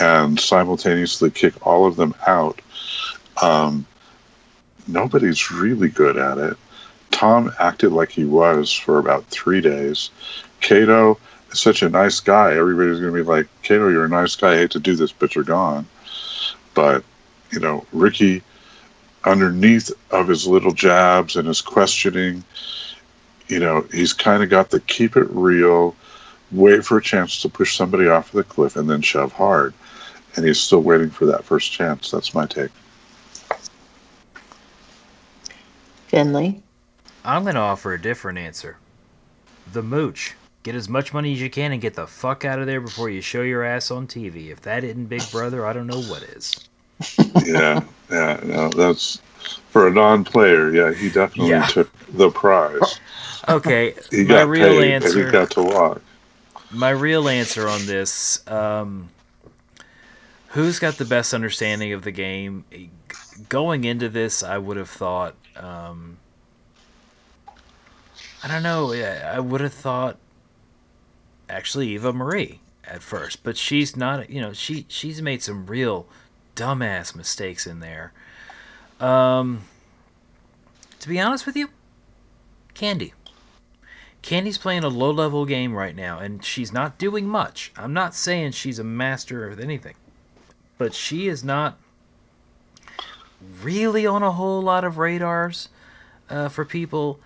[0.00, 2.60] and simultaneously kick all of them out,
[3.42, 3.86] um,
[4.86, 6.56] nobody's really good at it.
[7.10, 10.10] Tom acted like he was for about three days.
[10.60, 11.18] Kato
[11.50, 12.54] is such a nice guy.
[12.54, 14.52] Everybody's going to be like, Kato, you're a nice guy.
[14.52, 15.86] I hate to do this, but you're gone.
[16.74, 17.04] But,
[17.50, 18.42] you know, Ricky,
[19.24, 22.42] underneath of his little jabs and his questioning,
[23.48, 25.94] you know, he's kind of got the keep it real,
[26.50, 29.74] wait for a chance to push somebody off the cliff and then shove hard.
[30.36, 32.10] And he's still waiting for that first chance.
[32.10, 32.70] That's my take.
[36.08, 36.62] Finley.
[37.24, 38.78] I'm going to offer a different answer.
[39.72, 40.34] The mooch.
[40.62, 43.10] Get as much money as you can and get the fuck out of there before
[43.10, 44.50] you show your ass on TV.
[44.50, 46.54] If that isn't Big Brother, I don't know what is.
[47.44, 49.20] yeah, yeah, no, that's
[49.70, 50.70] for a non-player.
[50.72, 51.66] Yeah, he definitely Yeah.
[51.66, 53.00] took the prize.
[53.48, 55.26] Okay, He my got real paid and answer.
[55.26, 56.00] he got to walk.
[56.70, 59.08] my real answer on this um,
[60.52, 62.64] who's got the best understanding of the game
[63.48, 66.18] going into this i would have thought um,
[68.42, 68.92] i don't know.
[68.92, 70.18] I would have thought
[71.48, 76.06] actually eva marie at first but she's not you know she she's made some real
[76.56, 78.12] dumbass mistakes in there
[79.00, 79.62] um,
[81.00, 81.68] to be honest with you
[82.74, 83.12] Kandi
[84.22, 87.72] Kandi's playing a low level game right now, and she's not doing much.
[87.76, 89.94] I'm not saying she's a master of anything,
[90.78, 91.78] but she is not
[93.62, 95.68] really on a whole lot of radars
[96.30, 97.20] uh, for people.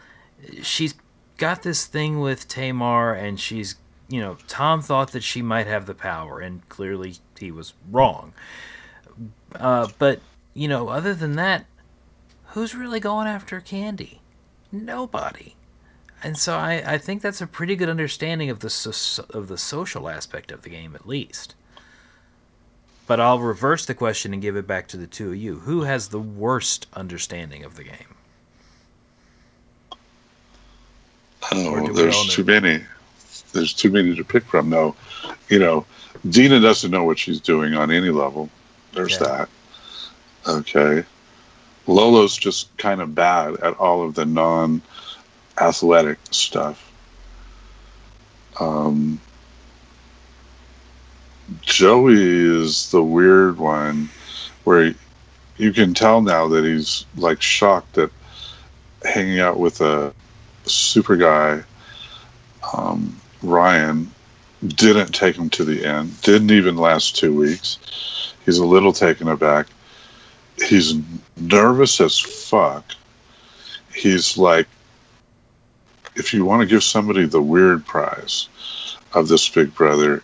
[0.63, 0.95] She's
[1.37, 3.77] got this thing with Tamar, and she's,
[4.09, 8.33] you know, Tom thought that she might have the power, and clearly he was wrong.
[9.55, 10.21] Uh, but,
[10.55, 11.67] you know, other than that,
[12.49, 14.19] who's really going after Kandi?
[14.73, 15.57] Nobody
[16.23, 19.59] and so I, I think that's a pretty good understanding of the so, of the
[19.59, 21.55] social aspect of the game at least.
[23.07, 25.61] But I'll reverse the question and give it back to the two of you.
[25.61, 28.15] Who has the worst understanding of the game?
[31.53, 32.83] Oh, there's too many.
[33.53, 34.69] There's too many to pick from.
[34.69, 34.97] No,
[35.49, 35.87] you know,
[36.29, 38.51] Dina doesn't know what she's doing on any level.
[38.93, 39.49] There's that.
[40.49, 41.05] Okay.
[41.87, 44.83] Lolo's just kind of bad at all of the non
[45.59, 46.93] athletic stuff.
[48.59, 49.21] Um,
[51.61, 54.09] Joey is the weird one
[54.65, 54.95] where
[55.57, 58.11] you can tell now that he's like shocked that
[59.05, 60.13] hanging out with a
[60.65, 61.63] super guy,
[62.75, 64.11] um, Ryan,
[64.67, 67.79] didn't take him to the end, didn't even last two weeks.
[68.45, 69.67] He's a little taken aback.
[70.65, 70.95] He's
[71.37, 72.85] nervous as fuck.
[73.95, 74.67] He's like,
[76.17, 78.49] if you want to give somebody the weird prize
[79.13, 80.23] of this big brother,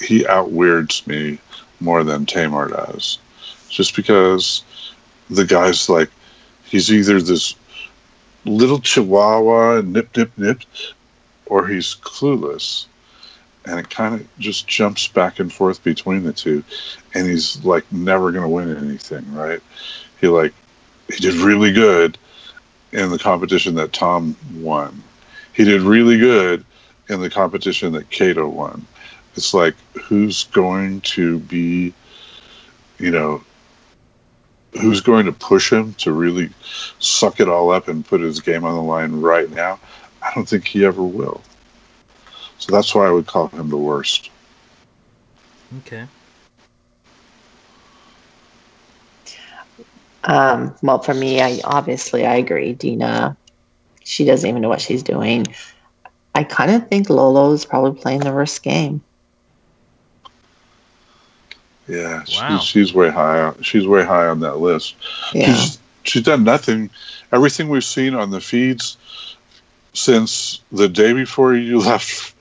[0.00, 1.38] he outweirds me
[1.80, 3.18] more than Tamar does.
[3.68, 4.64] Just because
[5.28, 6.10] the guy's like,
[6.64, 7.54] he's either this
[8.44, 10.62] little chihuahua and nip nip nip
[11.46, 12.86] or he's clueless.
[13.66, 16.64] And it kind of just jumps back and forth between the two.
[17.14, 19.60] And he's like never going to win anything right?
[20.20, 20.54] He like
[21.08, 22.16] he did really good
[22.92, 25.02] in the competition that tom won.
[25.52, 26.64] He did really good
[27.08, 28.86] in the competition that Kato won
[29.34, 31.94] it's like who's going to be
[32.98, 33.42] you know
[34.80, 36.48] who's going to push him to really
[36.98, 39.78] suck it all up and put his game on the line right now?
[40.22, 41.42] I don't think he ever will.
[42.58, 44.30] So that's why I would call him the worst.
[45.78, 46.06] Okay.
[50.24, 52.74] Um, well, for me, I obviously I agree.
[52.74, 53.36] Dina,
[54.04, 55.46] she doesn't even know what she's doing.
[56.34, 59.02] I kind of think Lolo's probably playing the worst game.
[61.90, 62.58] Yeah, Wow.
[62.58, 63.40] she's, she's way high.
[63.42, 64.94] on- She's way high on that list.
[65.34, 66.90] Yeah, She's, she's done nothing.
[67.32, 68.96] Everything we've seen on the feeds
[69.92, 72.34] since the day before you left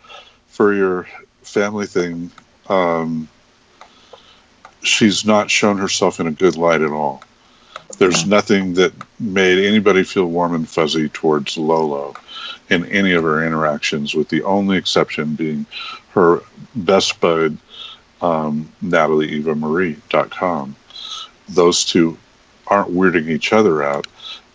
[0.47, 1.07] for your
[1.43, 2.29] family thing,
[2.69, 3.27] um,
[4.83, 7.23] she's not shown herself in a good light at all.
[7.97, 12.13] There's nothing that made anybody feel warm and fuzzy towards Lolo
[12.69, 15.65] in any of her interactions, with the only exception being
[16.11, 16.41] her
[16.75, 17.57] best bud,
[18.21, 20.75] um, NatalieEvaMarie.com.
[21.49, 22.17] Those two
[22.67, 24.07] aren't weirding each other out,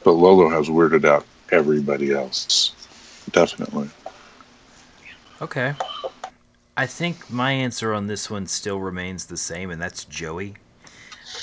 [0.05, 2.75] but Lolo has weirded out everybody else.
[3.33, 3.89] Definitely.
[5.43, 5.75] Okay.
[6.77, 10.55] I think my answer on this one still remains the same, and that's Joey.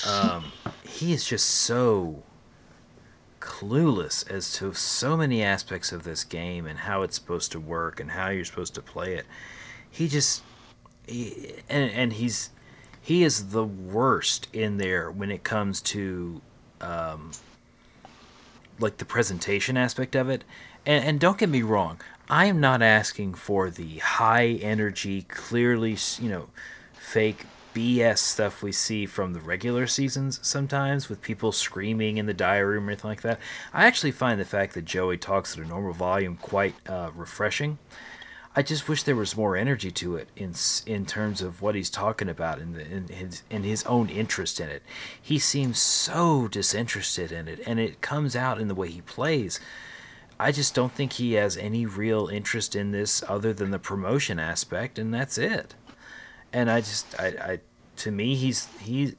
[0.06, 0.52] Um,
[0.84, 2.22] he is just so
[3.40, 7.98] clueless as to so many aspects of this game and how it's supposed to work
[7.98, 9.26] and how you're supposed to play it.
[9.90, 10.42] He just,
[11.68, 12.50] and and he's
[13.00, 16.40] he is the worst in there when it comes to
[16.80, 17.32] um,
[18.78, 20.44] like the presentation aspect of it.
[20.86, 25.96] And, and don't get me wrong, I am not asking for the high energy, clearly,
[26.20, 26.48] you know,
[26.94, 27.44] fake
[27.74, 32.74] BS stuff we see from the regular seasons sometimes with people screaming in the diary
[32.74, 33.40] room or anything like that.
[33.72, 37.78] I actually find the fact that Joey talks at a normal volume quite uh, refreshing.
[38.54, 41.88] I just wish there was more energy to it in in terms of what he's
[41.88, 44.82] talking about and in, in his in his own interest in it.
[45.20, 49.58] He seems so disinterested in it, and it comes out in the way he plays.
[50.38, 54.38] I just don't think he has any real interest in this other than the promotion
[54.38, 55.74] aspect, and that's it.
[56.52, 57.60] And I just, I, I
[57.98, 59.14] to me, he's he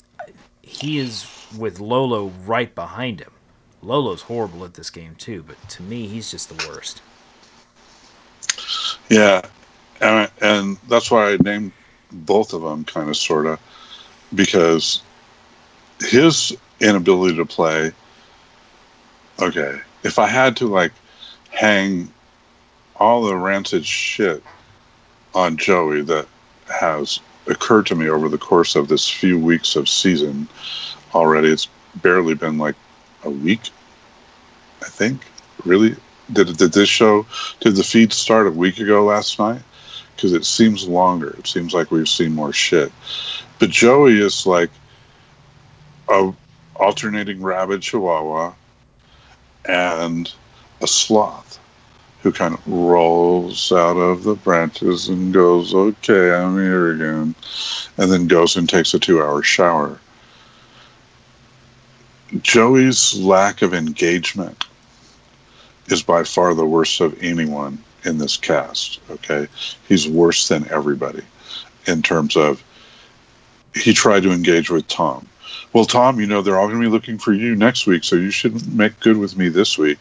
[0.61, 1.25] he is
[1.57, 3.31] with Lolo right behind him.
[3.81, 7.01] Lolo's horrible at this game too, but to me, he's just the worst.
[9.09, 9.41] Yeah,
[10.01, 11.71] and, and that's why I named
[12.11, 13.59] both of them kind of sort of
[14.35, 15.01] because
[15.99, 17.91] his inability to play.
[19.41, 20.91] Okay, if I had to like
[21.49, 22.11] hang
[22.97, 24.43] all the rancid shit
[25.33, 26.27] on Joey that
[26.67, 30.47] has occurred to me over the course of this few weeks of season
[31.13, 32.75] already, it's barely been like
[33.23, 33.69] a week,
[34.81, 35.25] I think.
[35.65, 35.95] Really,
[36.31, 37.25] did did this show
[37.59, 39.61] did the feed start a week ago last night?
[40.15, 41.35] Because it seems longer.
[41.39, 42.91] It seems like we've seen more shit.
[43.59, 44.69] But Joey is like
[46.09, 46.31] a
[46.75, 48.53] alternating rabid chihuahua
[49.65, 50.31] and
[50.81, 51.59] a sloth
[52.21, 57.35] who kind of rolls out of the branches and goes, "Okay, I'm here again,"
[57.97, 59.99] and then goes and takes a two-hour shower.
[62.41, 64.65] Joey's lack of engagement
[65.87, 68.99] is by far the worst of anyone in this cast.
[69.09, 69.47] Okay,
[69.87, 71.23] he's worse than everybody
[71.87, 72.63] in terms of
[73.75, 75.27] he tried to engage with Tom.
[75.73, 78.15] Well, Tom, you know they're all going to be looking for you next week, so
[78.15, 79.97] you should make good with me this week,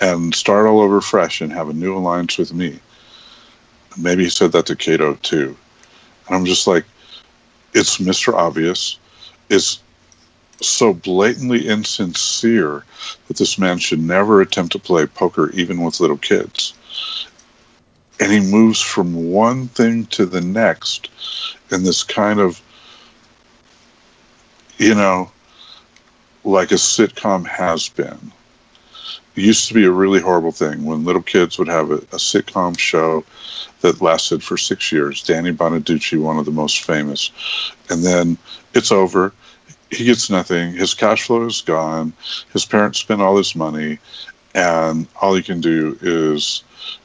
[0.00, 2.78] and start all over fresh and have a new alliance with me.
[3.98, 5.56] Maybe he said that to Kato too,
[6.26, 6.84] and I'm just like,
[7.74, 8.34] it's Mr.
[8.34, 8.98] Obvious.
[9.50, 9.82] It's
[10.60, 12.84] so blatantly insincere
[13.28, 16.74] that this man should never attempt to play poker even with little kids.
[18.20, 21.08] And he moves from one thing to the next
[21.70, 22.60] in this kind of,
[24.78, 25.30] you know,
[26.44, 28.32] like a sitcom has been.
[29.34, 32.18] It used to be a really horrible thing when little kids would have a, a
[32.18, 33.24] sitcom show
[33.80, 35.22] that lasted for six years.
[35.22, 37.30] Danny Bonaduce, one of the most famous.
[37.88, 38.36] And then
[38.74, 39.32] it's over
[39.92, 40.72] he gets nothing.
[40.72, 42.12] His cash flow is gone.
[42.52, 43.98] His parents spent all his money,
[44.54, 46.64] and all he can do is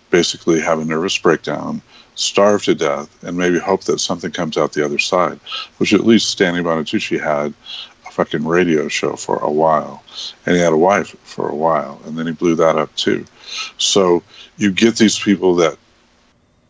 [0.09, 1.81] basically have a nervous breakdown,
[2.15, 5.39] starve to death, and maybe hope that something comes out the other side.
[5.77, 7.53] Which at least Stanley Bonaduce had
[8.05, 10.01] a fucking radio show for a while,
[10.45, 13.25] and he had a wife for a while, and then he blew that up too.
[13.77, 14.23] So
[14.57, 15.77] you get these people that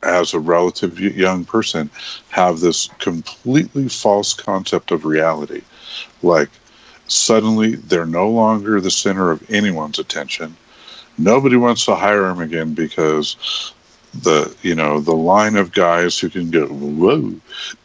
[0.04, 1.89] as a relative young person
[2.30, 5.62] have this completely false concept of reality
[6.22, 6.50] like
[7.08, 10.56] suddenly they're no longer the center of anyone's attention.
[11.18, 13.74] Nobody wants to hire him again because
[14.24, 17.34] the you know the line of guys who can go whoa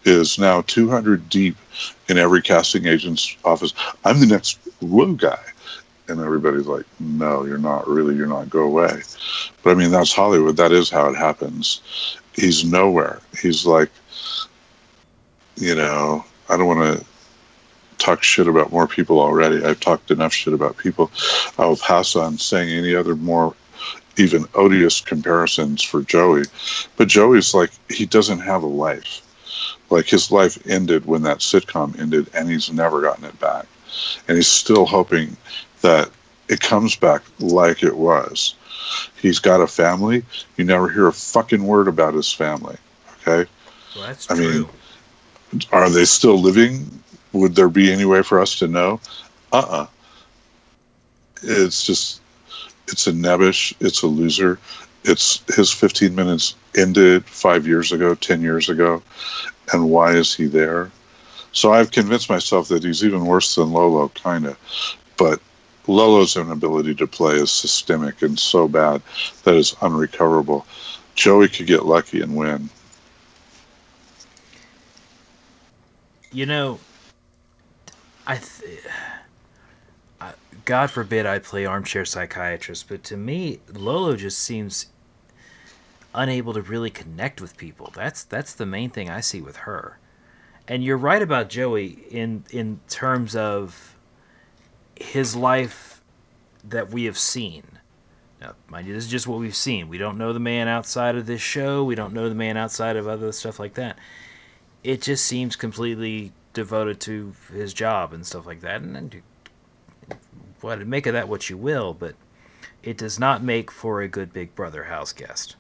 [0.05, 1.57] is now 200 deep
[2.09, 3.75] in every casting agent's office.
[4.05, 5.41] I'm the next whoa guy,
[6.09, 8.15] and everybody's like, no, you're not really.
[8.15, 8.51] You're not.
[8.51, 9.03] Go away.
[9.63, 10.57] But I mean, that's Hollywood.
[10.57, 11.81] That is how it happens.
[12.35, 13.21] He's nowhere.
[13.41, 13.91] He's like,
[15.57, 17.05] you know, I don't want to
[17.99, 19.65] talk shit about more people already.
[19.65, 21.11] I've talked enough shit about people.
[21.59, 23.55] I'll pass on saying any other more
[24.17, 26.45] even odious comparisons for Joey.
[26.97, 29.23] But Joey's like, he doesn't have a life.
[29.91, 33.67] Like his life ended when that sitcom ended, and he's never gotten it back.
[34.27, 35.37] And he's still hoping
[35.83, 36.11] that
[36.49, 38.55] it comes back like it was.
[39.17, 40.25] He's got a family.
[40.57, 42.77] You never hear a fucking word about his family.
[43.21, 43.49] Okay?
[43.95, 44.69] Well, that's I true.
[45.53, 47.03] mean, are they still living?
[47.33, 49.01] would there be any way for us to know?
[49.53, 49.87] Uh uh
[51.43, 52.21] It's just,
[52.89, 54.59] it's a nebbish, it's a loser.
[55.05, 59.03] It's his 15 minutes ended five years ago, 10 years ago.
[59.73, 60.91] And why is he there?
[61.53, 64.57] So I've convinced myself that he's even worse than Lolo, kind of.
[65.17, 65.41] But
[65.87, 69.03] Lolo's inability to play is systemic and so bad
[69.45, 70.67] that it's unrecoverable.
[71.15, 72.71] Joey could get lucky and win.
[76.31, 76.79] You know,
[78.27, 78.81] I, th-
[80.21, 80.33] I,
[80.65, 84.87] God forbid I play armchair psychiatrist, but to me, Lolo just seems
[86.15, 87.93] unable to really connect with people.
[87.95, 89.99] That's that's the main thing I see with her.
[90.69, 93.92] And you're right about Joey in in terms of
[95.03, 96.01] his life
[96.65, 97.65] that we have seen.
[98.41, 99.89] Now, mind you, this is just what we've seen.
[99.89, 101.85] We don't know the man outside of this show.
[101.85, 103.97] We don't know the man outside of other stuff like that
[104.85, 108.83] it just seems completely devoted to his job and stuff like that.
[108.83, 109.23] And then,
[110.61, 112.15] what make of that what you will, but
[112.83, 115.57] it does not make for a good Big Brother house guest.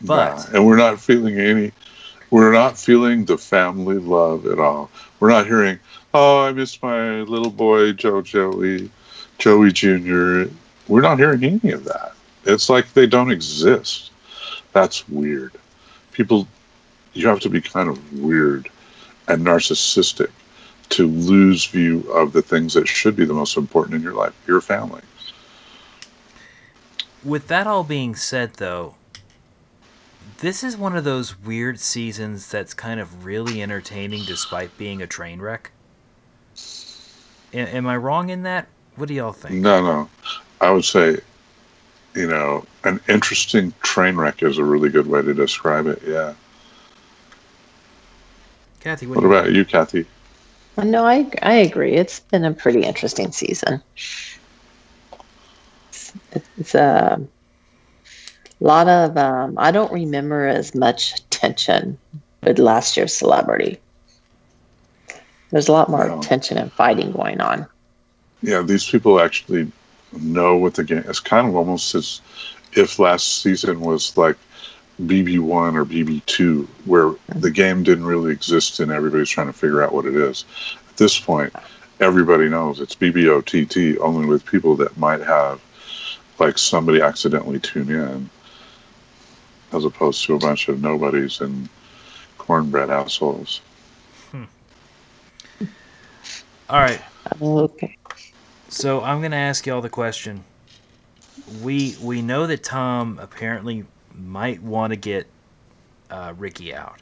[0.00, 1.72] But and we're not feeling any.
[2.30, 4.90] We're not feeling the family love at all.
[5.18, 5.78] We're not hearing,
[6.14, 8.90] "Oh, I miss my little boy Joe Joey,
[9.38, 10.50] Joey Junior."
[10.88, 12.12] We're not hearing any of that.
[12.44, 14.10] It's like they don't exist.
[14.72, 15.52] That's weird.
[16.12, 16.46] People,
[17.14, 18.68] you have to be kind of weird
[19.28, 20.30] and narcissistic
[20.90, 24.32] to lose view of the things that should be the most important in your life,
[24.46, 25.02] your family.
[27.24, 28.94] with that all being said, though,
[30.38, 35.06] this is one of those weird seasons that's kind of really entertaining despite being a
[35.06, 35.72] train wreck.
[37.52, 38.68] A- am I wrong in that?
[38.96, 39.56] What do y'all think?
[39.56, 40.08] No, no.
[40.60, 41.18] I would say,
[42.14, 46.02] you know, an interesting train wreck is a really good way to describe it.
[46.06, 46.34] Yeah.
[48.80, 50.06] Kathy, what, What you about you, Kathy?
[50.76, 51.94] Uh, no, I I agree.
[51.94, 53.82] It's been a pretty interesting season.
[55.90, 56.12] It's,
[56.56, 57.18] it's uh,
[58.60, 59.16] a lot of.
[59.16, 61.98] Um, I don't remember as much tension
[62.42, 63.78] with last year's celebrity.
[65.50, 66.20] There's a lot more No.
[66.20, 67.66] tension and fighting going on.
[68.42, 69.70] Yeah, these people actually
[70.12, 71.04] know what the game.
[71.08, 72.20] It's kind of almost as
[72.74, 74.36] if last season was like
[75.02, 79.52] BB one or BB two, where the game didn't really exist and everybody's trying to
[79.52, 80.44] figure out what it is.
[80.90, 81.52] At this point,
[82.00, 85.60] everybody knows it's BBOTT, only with people that might have
[86.38, 88.30] like somebody accidentally tune in,
[89.72, 91.68] as opposed to a bunch of nobodies and
[92.38, 93.60] cornbread assholes.
[96.70, 97.00] All right,
[97.40, 97.96] Okay.
[98.68, 100.44] so I'm gonna ask y'all the question.
[101.62, 105.26] We we know that Tom apparently might want to get
[106.10, 107.00] uh, Ricky out.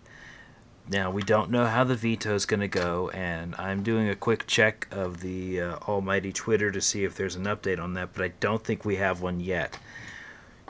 [0.88, 4.14] Now we don't know how the veto is going to go, and I'm doing a
[4.14, 8.10] quick check of the uh, almighty Twitter to see if there's an update on that,
[8.14, 9.76] but I don't think we have one yet.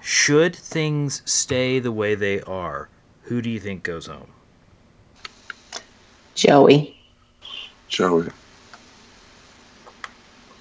[0.01, 2.89] Should things stay the way they are,
[3.23, 4.29] who do you think goes home?
[6.35, 6.97] Joey.
[7.89, 8.29] Joey.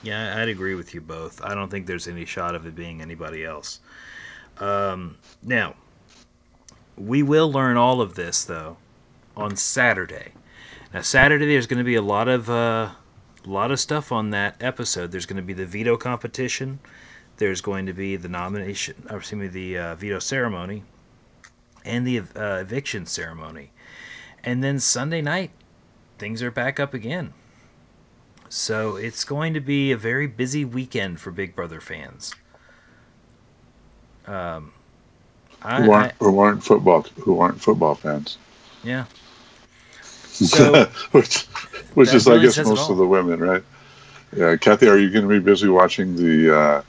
[0.04, 1.42] Yeah, I'd agree with you both.
[1.44, 3.80] I don't think there's any shot of it being anybody else.
[4.60, 5.76] Um, now,
[6.98, 8.78] we will learn all of this though
[9.36, 10.32] on Saturday.
[10.94, 12.90] Now, Saturday there's going to be a lot of uh,
[13.44, 15.12] a lot of stuff on that episode.
[15.12, 16.80] There's going to be the veto competition.
[17.38, 20.84] There's going to be the nomination, or excuse me, the uh, veto ceremony,
[21.84, 23.72] and the uh, eviction ceremony,
[24.44, 25.52] and then Sunday night,
[26.18, 27.34] things are back up again.
[28.48, 32.34] So it's going to be a very busy weekend for Big Brother fans.
[34.28, 34.72] Um,
[35.62, 38.38] I, Who aren't, who aren't football who aren't football fans.
[38.84, 39.06] yeah.
[40.02, 41.44] So which
[41.96, 43.64] which is really I guess most of the women, right?
[44.36, 46.82] Yeah, Kathy, are you going to be busy watching the uh,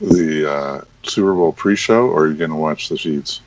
[0.00, 3.40] the uh, Super Bowl pre-show, or are you going to watch the feeds?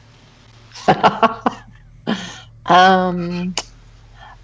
[2.65, 3.55] um,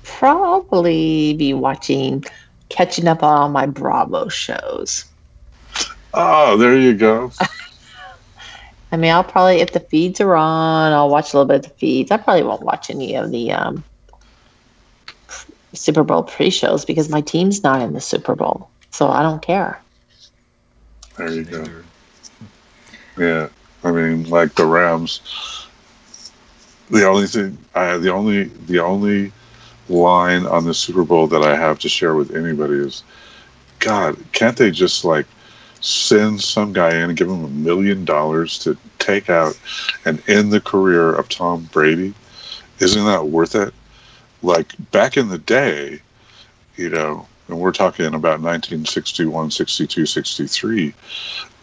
[0.03, 2.23] probably be watching,
[2.69, 5.05] catching up on all my Bravo shows.
[6.13, 7.31] Oh, there you go.
[8.91, 11.71] I mean, I'll probably if the feeds are on, I'll watch a little bit of
[11.71, 12.09] the feeds.
[12.09, 13.83] I probably won't watch any of the um,
[15.73, 19.79] Super Bowl pre-shows because my team's not in the Super Bowl, so I don't care.
[21.17, 21.65] There you go.
[23.19, 23.49] Yeah,
[23.83, 25.67] I mean, like the Rams.
[26.89, 29.33] The only thing, I the only the only
[29.89, 33.03] line on the Super Bowl that I have to share with anybody is,
[33.79, 35.25] God, can't they just like
[35.81, 39.59] send some guy in and give him a million dollars to take out
[40.05, 42.13] and end the career of Tom Brady?
[42.79, 43.73] Isn't that worth it?
[44.43, 45.99] Like back in the day,
[46.77, 50.93] you know, and we're talking about 1961, 62, 63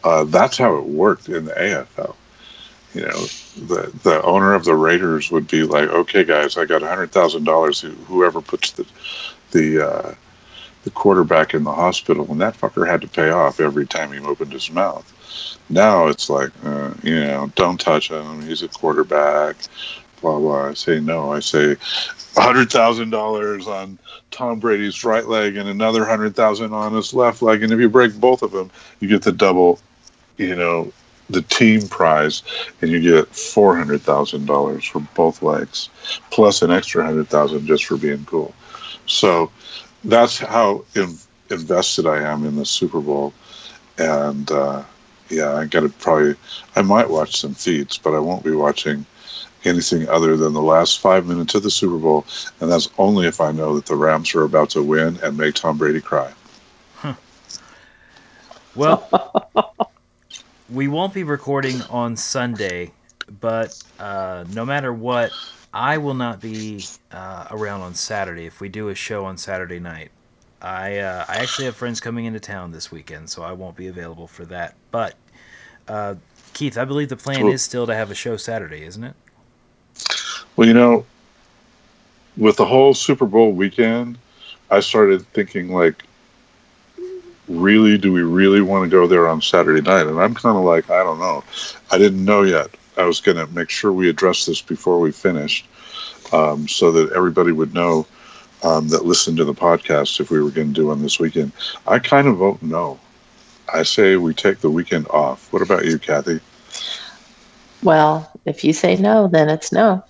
[0.06, 2.14] uh, that's how it worked in the AFL.
[2.94, 3.26] You know,
[3.66, 7.42] the the owner of the Raiders would be like, "Okay, guys, I got hundred thousand
[7.44, 7.80] dollars.
[8.06, 8.86] Whoever puts the
[9.50, 10.14] the uh,
[10.84, 14.20] the quarterback in the hospital, and that fucker had to pay off every time he
[14.20, 15.12] opened his mouth.
[15.68, 18.42] Now it's like, uh, you know, don't touch him.
[18.42, 19.56] He's a quarterback.
[20.20, 20.68] Blah blah.
[20.68, 21.32] I say no.
[21.32, 21.76] I say
[22.36, 23.98] hundred thousand dollars on
[24.30, 27.88] Tom Brady's right leg and another hundred thousand on his left leg, and if you
[27.88, 29.80] break both of them, you get the double,
[30.36, 30.92] you know,
[31.28, 32.42] the team prize,
[32.80, 35.88] and you get four hundred thousand dollars for both legs,
[36.30, 38.54] plus an extra hundred thousand just for being cool.
[39.06, 39.50] So
[40.04, 41.16] that's how in,
[41.50, 43.32] invested I am in the Super Bowl,
[43.98, 44.82] and uh,
[45.28, 46.36] yeah, I got to probably,
[46.76, 49.04] I might watch some feeds, but I won't be watching
[49.64, 52.24] anything other than the last five minutes of the Super Bowl,
[52.60, 55.56] and that's only if I know that the Rams are about to win and make
[55.56, 56.32] Tom Brady cry.
[58.76, 59.08] Well,
[60.70, 62.92] we won't be recording on Sunday,
[63.40, 65.30] but uh, no matter what,
[65.72, 69.78] I will not be uh, around on Saturday if we do a show on Saturday
[69.78, 70.10] night.
[70.62, 73.88] I uh, I actually have friends coming into town this weekend, so I won't be
[73.88, 74.74] available for that.
[74.90, 75.14] But
[75.86, 76.14] uh,
[76.54, 77.52] Keith, I believe the plan Cool.
[77.52, 79.14] is still to have a show Saturday, isn't it?
[80.56, 81.04] Well, you know,
[82.36, 84.18] with the whole Super Bowl weekend,
[84.70, 86.04] I started thinking like,
[87.48, 90.06] really, do we really want to go there on Saturday night?
[90.06, 91.44] And I'm kind of like, I don't know.
[91.90, 92.68] I didn't know yet.
[92.96, 95.66] I was going to make sure we addressed this before we finished,
[96.32, 98.06] um, so that everybody would know
[98.62, 101.52] um, that listened to the podcast if we were going to do one this weekend.
[101.86, 102.98] I kind of vote no.
[103.72, 105.52] I say we take the weekend off.
[105.52, 106.40] What about you, Kathy?
[107.82, 110.02] Well, if you say no, then it's no.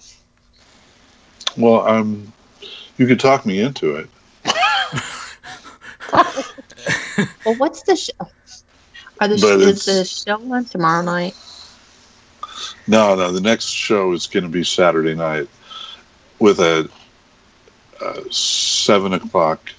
[1.57, 2.33] Well, um,
[2.99, 4.11] you could talk me into it.
[7.45, 8.13] Well, what's the show?
[9.21, 11.35] Are the But is the show on tomorrow night?
[12.87, 13.33] No, no.
[13.33, 15.49] The next show is going to be Saturday night
[16.39, 16.89] with a,
[18.01, 19.73] uh seven o'clock.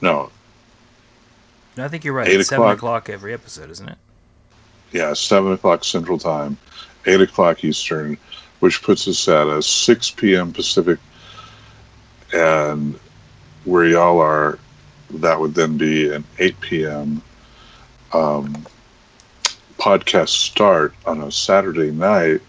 [0.00, 0.30] No,
[1.76, 2.28] No, I think you're right.
[2.28, 2.76] Eight It's seven o'clock.
[2.78, 3.98] o'clock every episode, isn't it?
[4.92, 6.56] yeah, seven o'clock Central Time,
[7.06, 8.16] eight o'clock Eastern,
[8.60, 10.52] which puts us at a six p.m.
[10.52, 10.98] Pacific,
[12.32, 12.98] and
[13.64, 14.58] where y'all are,
[15.10, 17.22] that would then be an eight p.m.
[18.12, 18.66] Um,
[19.78, 22.40] podcast start on a Saturday night,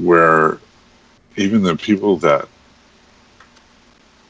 [0.00, 0.58] where
[1.36, 2.48] even the people that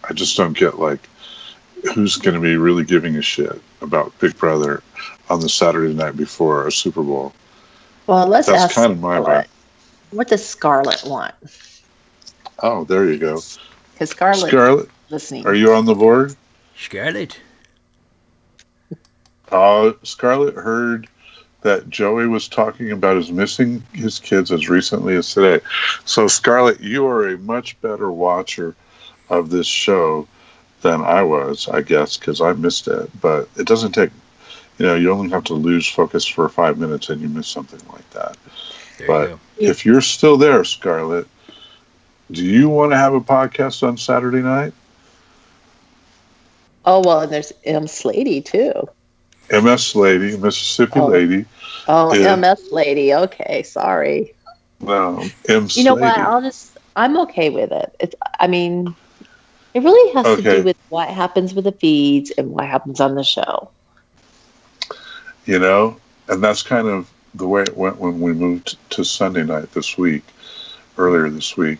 [0.08, 1.08] I just don't get like
[1.94, 4.82] who's going to be really giving a shit about Big Brother
[5.28, 7.32] on the Saturday night before a Super Bowl.
[8.06, 9.48] Well, let's That's ask kind of my Scarlett.
[10.10, 11.34] What does Scarlett want?
[12.62, 13.40] Oh, there you go.
[13.92, 15.46] Because Scarlett Scarlett, listening.
[15.46, 16.34] are you on the board?
[16.80, 17.38] Scarlet.
[19.52, 21.08] Uh, Scarlett heard
[21.62, 25.58] that Joey was talking about his missing his kids as recently as today.
[26.04, 28.76] So, Scarlett, you are a much better watcher
[29.28, 30.28] of this show
[30.82, 33.10] than I was, I guess, because I missed it.
[33.20, 34.10] But it doesn't take,
[34.78, 37.80] you know, you only have to lose focus for five minutes and you miss something
[37.92, 38.36] like that.
[38.98, 39.40] There But- you.
[39.58, 41.26] If you're still there, Scarlett,
[42.30, 44.72] do you want to have a podcast on Saturday night?
[46.84, 48.72] Oh well, and there's M Slady too.
[49.50, 51.06] MS Lady, Mississippi Oh.
[51.06, 51.44] Lady,
[51.88, 52.36] Oh.
[52.36, 53.12] MS Lady.
[53.14, 54.34] Okay, sorry.
[54.80, 56.16] no, M You know what?
[56.18, 56.76] I'll just.
[56.96, 57.94] I'm okay with it.
[58.00, 58.14] It's.
[58.38, 58.94] I mean,
[59.74, 63.14] it really has to do with what happens with the feeds and what happens on
[63.14, 63.70] the show.
[65.46, 65.96] you know
[66.28, 69.96] and that's kind of the way it went when we moved to sunday night this
[69.96, 70.22] week
[70.98, 71.78] earlier this week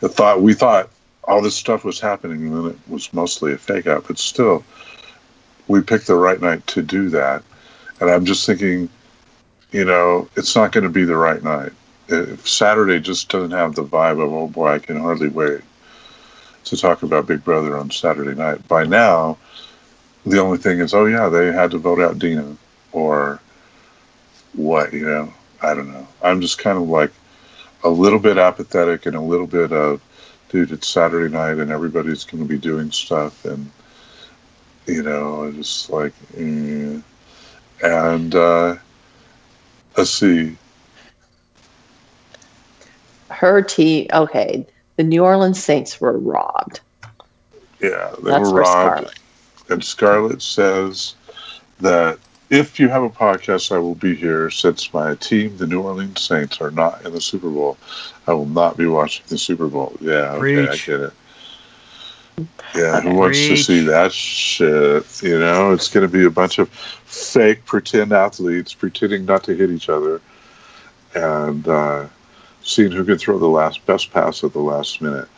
[0.00, 0.88] the thought we thought
[1.26, 4.64] all this stuff was happening and then it was mostly a fake out but still
[5.68, 7.42] we picked the right night to do that.
[8.00, 8.88] And i'm just thinking
[9.72, 11.72] you know it's not going to be the right night.
[12.08, 15.62] If saturday just doesn't have the vibe of oh boy i can hardly wait
[16.64, 18.66] to talk about big brother on saturday night.
[18.68, 19.38] By now
[20.24, 22.56] the only thing is oh yeah they had to vote out dina
[22.92, 23.40] or
[24.56, 26.06] what, you know, I don't know.
[26.22, 27.12] I'm just kind of like
[27.84, 30.00] a little bit apathetic and a little bit of,
[30.56, 33.44] dude, it's Saturday night and everybody's going to be doing stuff.
[33.44, 33.70] And,
[34.86, 36.98] you know, I just like, eh.
[37.82, 38.76] and, uh,
[39.98, 40.56] let's see.
[43.28, 44.06] Her team.
[44.14, 46.80] Okay, the New Orleans Saints were robbed.
[47.82, 49.08] Yeah, they That's were robbed.
[49.08, 49.18] Scarlett.
[49.68, 51.16] And Scarlett says
[51.80, 52.18] that
[52.50, 54.50] if you have a podcast, I will be here.
[54.50, 57.76] Since my team, the New Orleans Saints, are not in the Super Bowl,
[58.26, 59.96] I will not be watching the Super Bowl.
[60.00, 61.12] Yeah, okay, I get it.
[62.74, 65.22] Yeah, who wants to see that shit?
[65.22, 69.54] You know, it's going to be a bunch of fake pretend athletes pretending not to
[69.54, 70.20] hit each other
[71.14, 72.06] and uh,
[72.62, 75.28] seeing who can throw the last best pass at the last minute.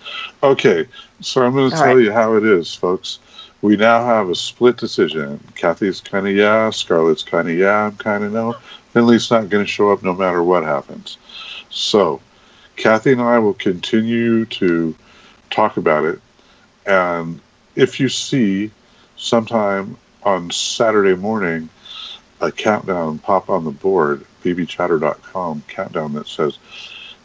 [0.42, 0.86] Okay,
[1.20, 2.04] so I'm going to tell right.
[2.04, 3.20] you how it is, folks.
[3.60, 5.40] We now have a split decision.
[5.56, 8.54] Kathy's kind of yeah, Scarlett's kind of yeah, I'm kind of no.
[8.92, 11.18] Finley's not going to show up no matter what happens.
[11.70, 12.20] So,
[12.76, 14.94] Kathy and I will continue to
[15.50, 16.20] talk about it.
[16.86, 17.40] And
[17.74, 18.70] if you see
[19.16, 21.68] sometime on Saturday morning
[22.40, 26.58] a countdown pop on the board, bbchatter.com countdown that says,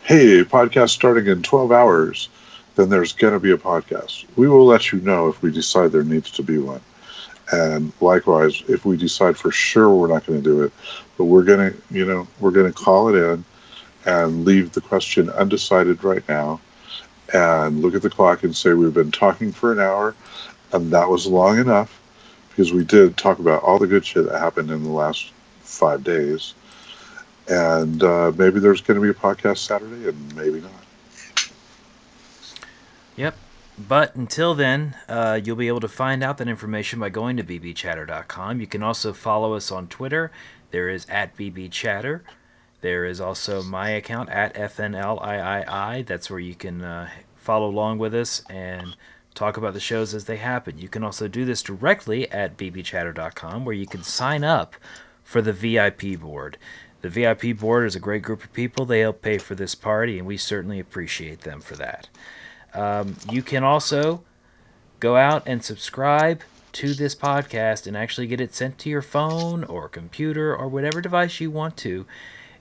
[0.03, 2.29] hey, podcast starting in 12 hours,
[2.75, 4.25] then there's going to be a podcast.
[4.35, 6.81] We will let you know if we decide there needs to be one.
[7.51, 10.71] And likewise, if we decide for sure we're not going to do it,
[11.17, 13.43] but we're going to, you know, we're going to call it in
[14.05, 16.59] and leave the question undecided right now
[17.33, 20.15] and look at the clock and say we've been talking for an hour
[20.71, 22.01] and that was long enough
[22.49, 26.03] because we did talk about all the good shit that happened in the last five
[26.03, 26.53] days
[27.49, 30.82] and uh, maybe there's going to be a podcast saturday and maybe not
[33.15, 33.35] Yep.
[33.77, 37.43] But until then, uh, you'll be able to find out that information by going to
[37.43, 38.61] bbchatter.com.
[38.61, 40.31] You can also follow us on Twitter.
[40.71, 42.21] There is at bbchatter.
[42.81, 46.05] There is also my account at FNLIII.
[46.05, 48.95] That's where you can uh, follow along with us and
[49.33, 50.77] talk about the shows as they happen.
[50.77, 54.75] You can also do this directly at bbchatter.com where you can sign up
[55.23, 56.57] for the VIP board.
[57.01, 58.85] The VIP board is a great group of people.
[58.85, 62.07] They help pay for this party, and we certainly appreciate them for that.
[62.73, 64.23] Um, you can also
[64.99, 66.41] go out and subscribe
[66.73, 71.01] to this podcast and actually get it sent to your phone or computer or whatever
[71.01, 72.05] device you want to.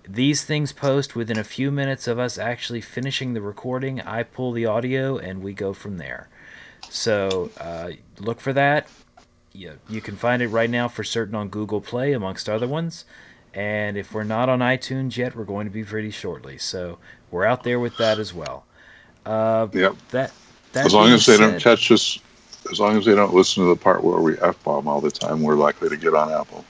[0.06, 4.00] These things post within a few minutes of us actually finishing the recording.
[4.00, 6.28] I pull the audio and we go from there.
[6.90, 8.88] So uh, look for that.
[9.52, 13.04] You, you can find it right now for certain on Google Play, amongst other ones.
[13.54, 16.58] And if we're not on iTunes yet, we're going to be pretty shortly.
[16.58, 16.98] So
[17.30, 18.64] we're out there with that as well.
[19.26, 19.94] Uh, Yep.
[20.10, 20.32] That,
[20.72, 22.18] that as long as they don't said- catch us
[22.70, 25.42] as long as they don't listen to the part where we f-bomb all the time
[25.42, 26.64] we're likely to get on apple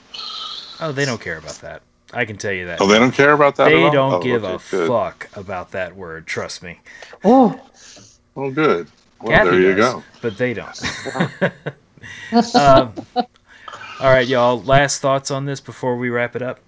[0.81, 1.81] Oh, they don't care about that.
[2.13, 2.81] I can tell you that.
[2.81, 3.91] oh they don't care about that They at all?
[3.91, 4.87] don't Oh, give okay, a good.
[4.87, 6.25] fuck about that word.
[6.27, 6.79] Trust me.
[7.23, 7.59] Oh,
[8.35, 8.87] well good
[9.21, 10.81] well Kathy there you does, go but they don't.
[12.55, 14.61] um, all right, y'all.
[14.63, 16.59] Last thoughts on this before we wrap it up.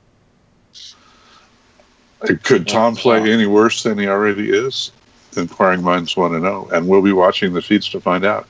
[2.44, 4.92] Could Tom play any worse than he already is?
[5.38, 8.48] Inquiring minds want to know, and we'll be watching the feeds to find out.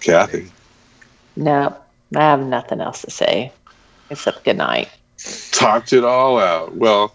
[0.00, 0.50] Kathy,
[1.36, 1.76] no,
[2.14, 3.52] I have nothing else to say
[4.10, 4.88] except good night.
[5.52, 6.76] talked it all out.
[6.76, 7.08] Well,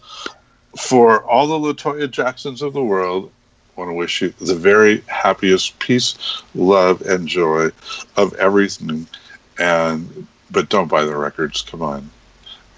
[0.78, 3.32] for all the Latoya Jacksons of the world,
[3.76, 6.18] I want to wish you the very happiest peace,
[6.56, 7.70] love, and joy
[8.18, 9.08] of everything.
[9.58, 11.62] And but don't buy the records.
[11.62, 12.10] Come on.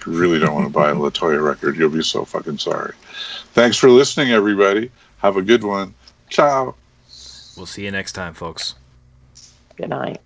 [0.06, 2.94] You really don't want to buy a Latoya record, you'll be so fucking sorry.
[3.54, 4.92] Thanks for listening, everybody.
[5.22, 5.94] Have a good one.
[6.30, 6.76] Ciao.
[7.56, 8.76] We'll see you next time, folks.
[9.76, 10.20] Good night.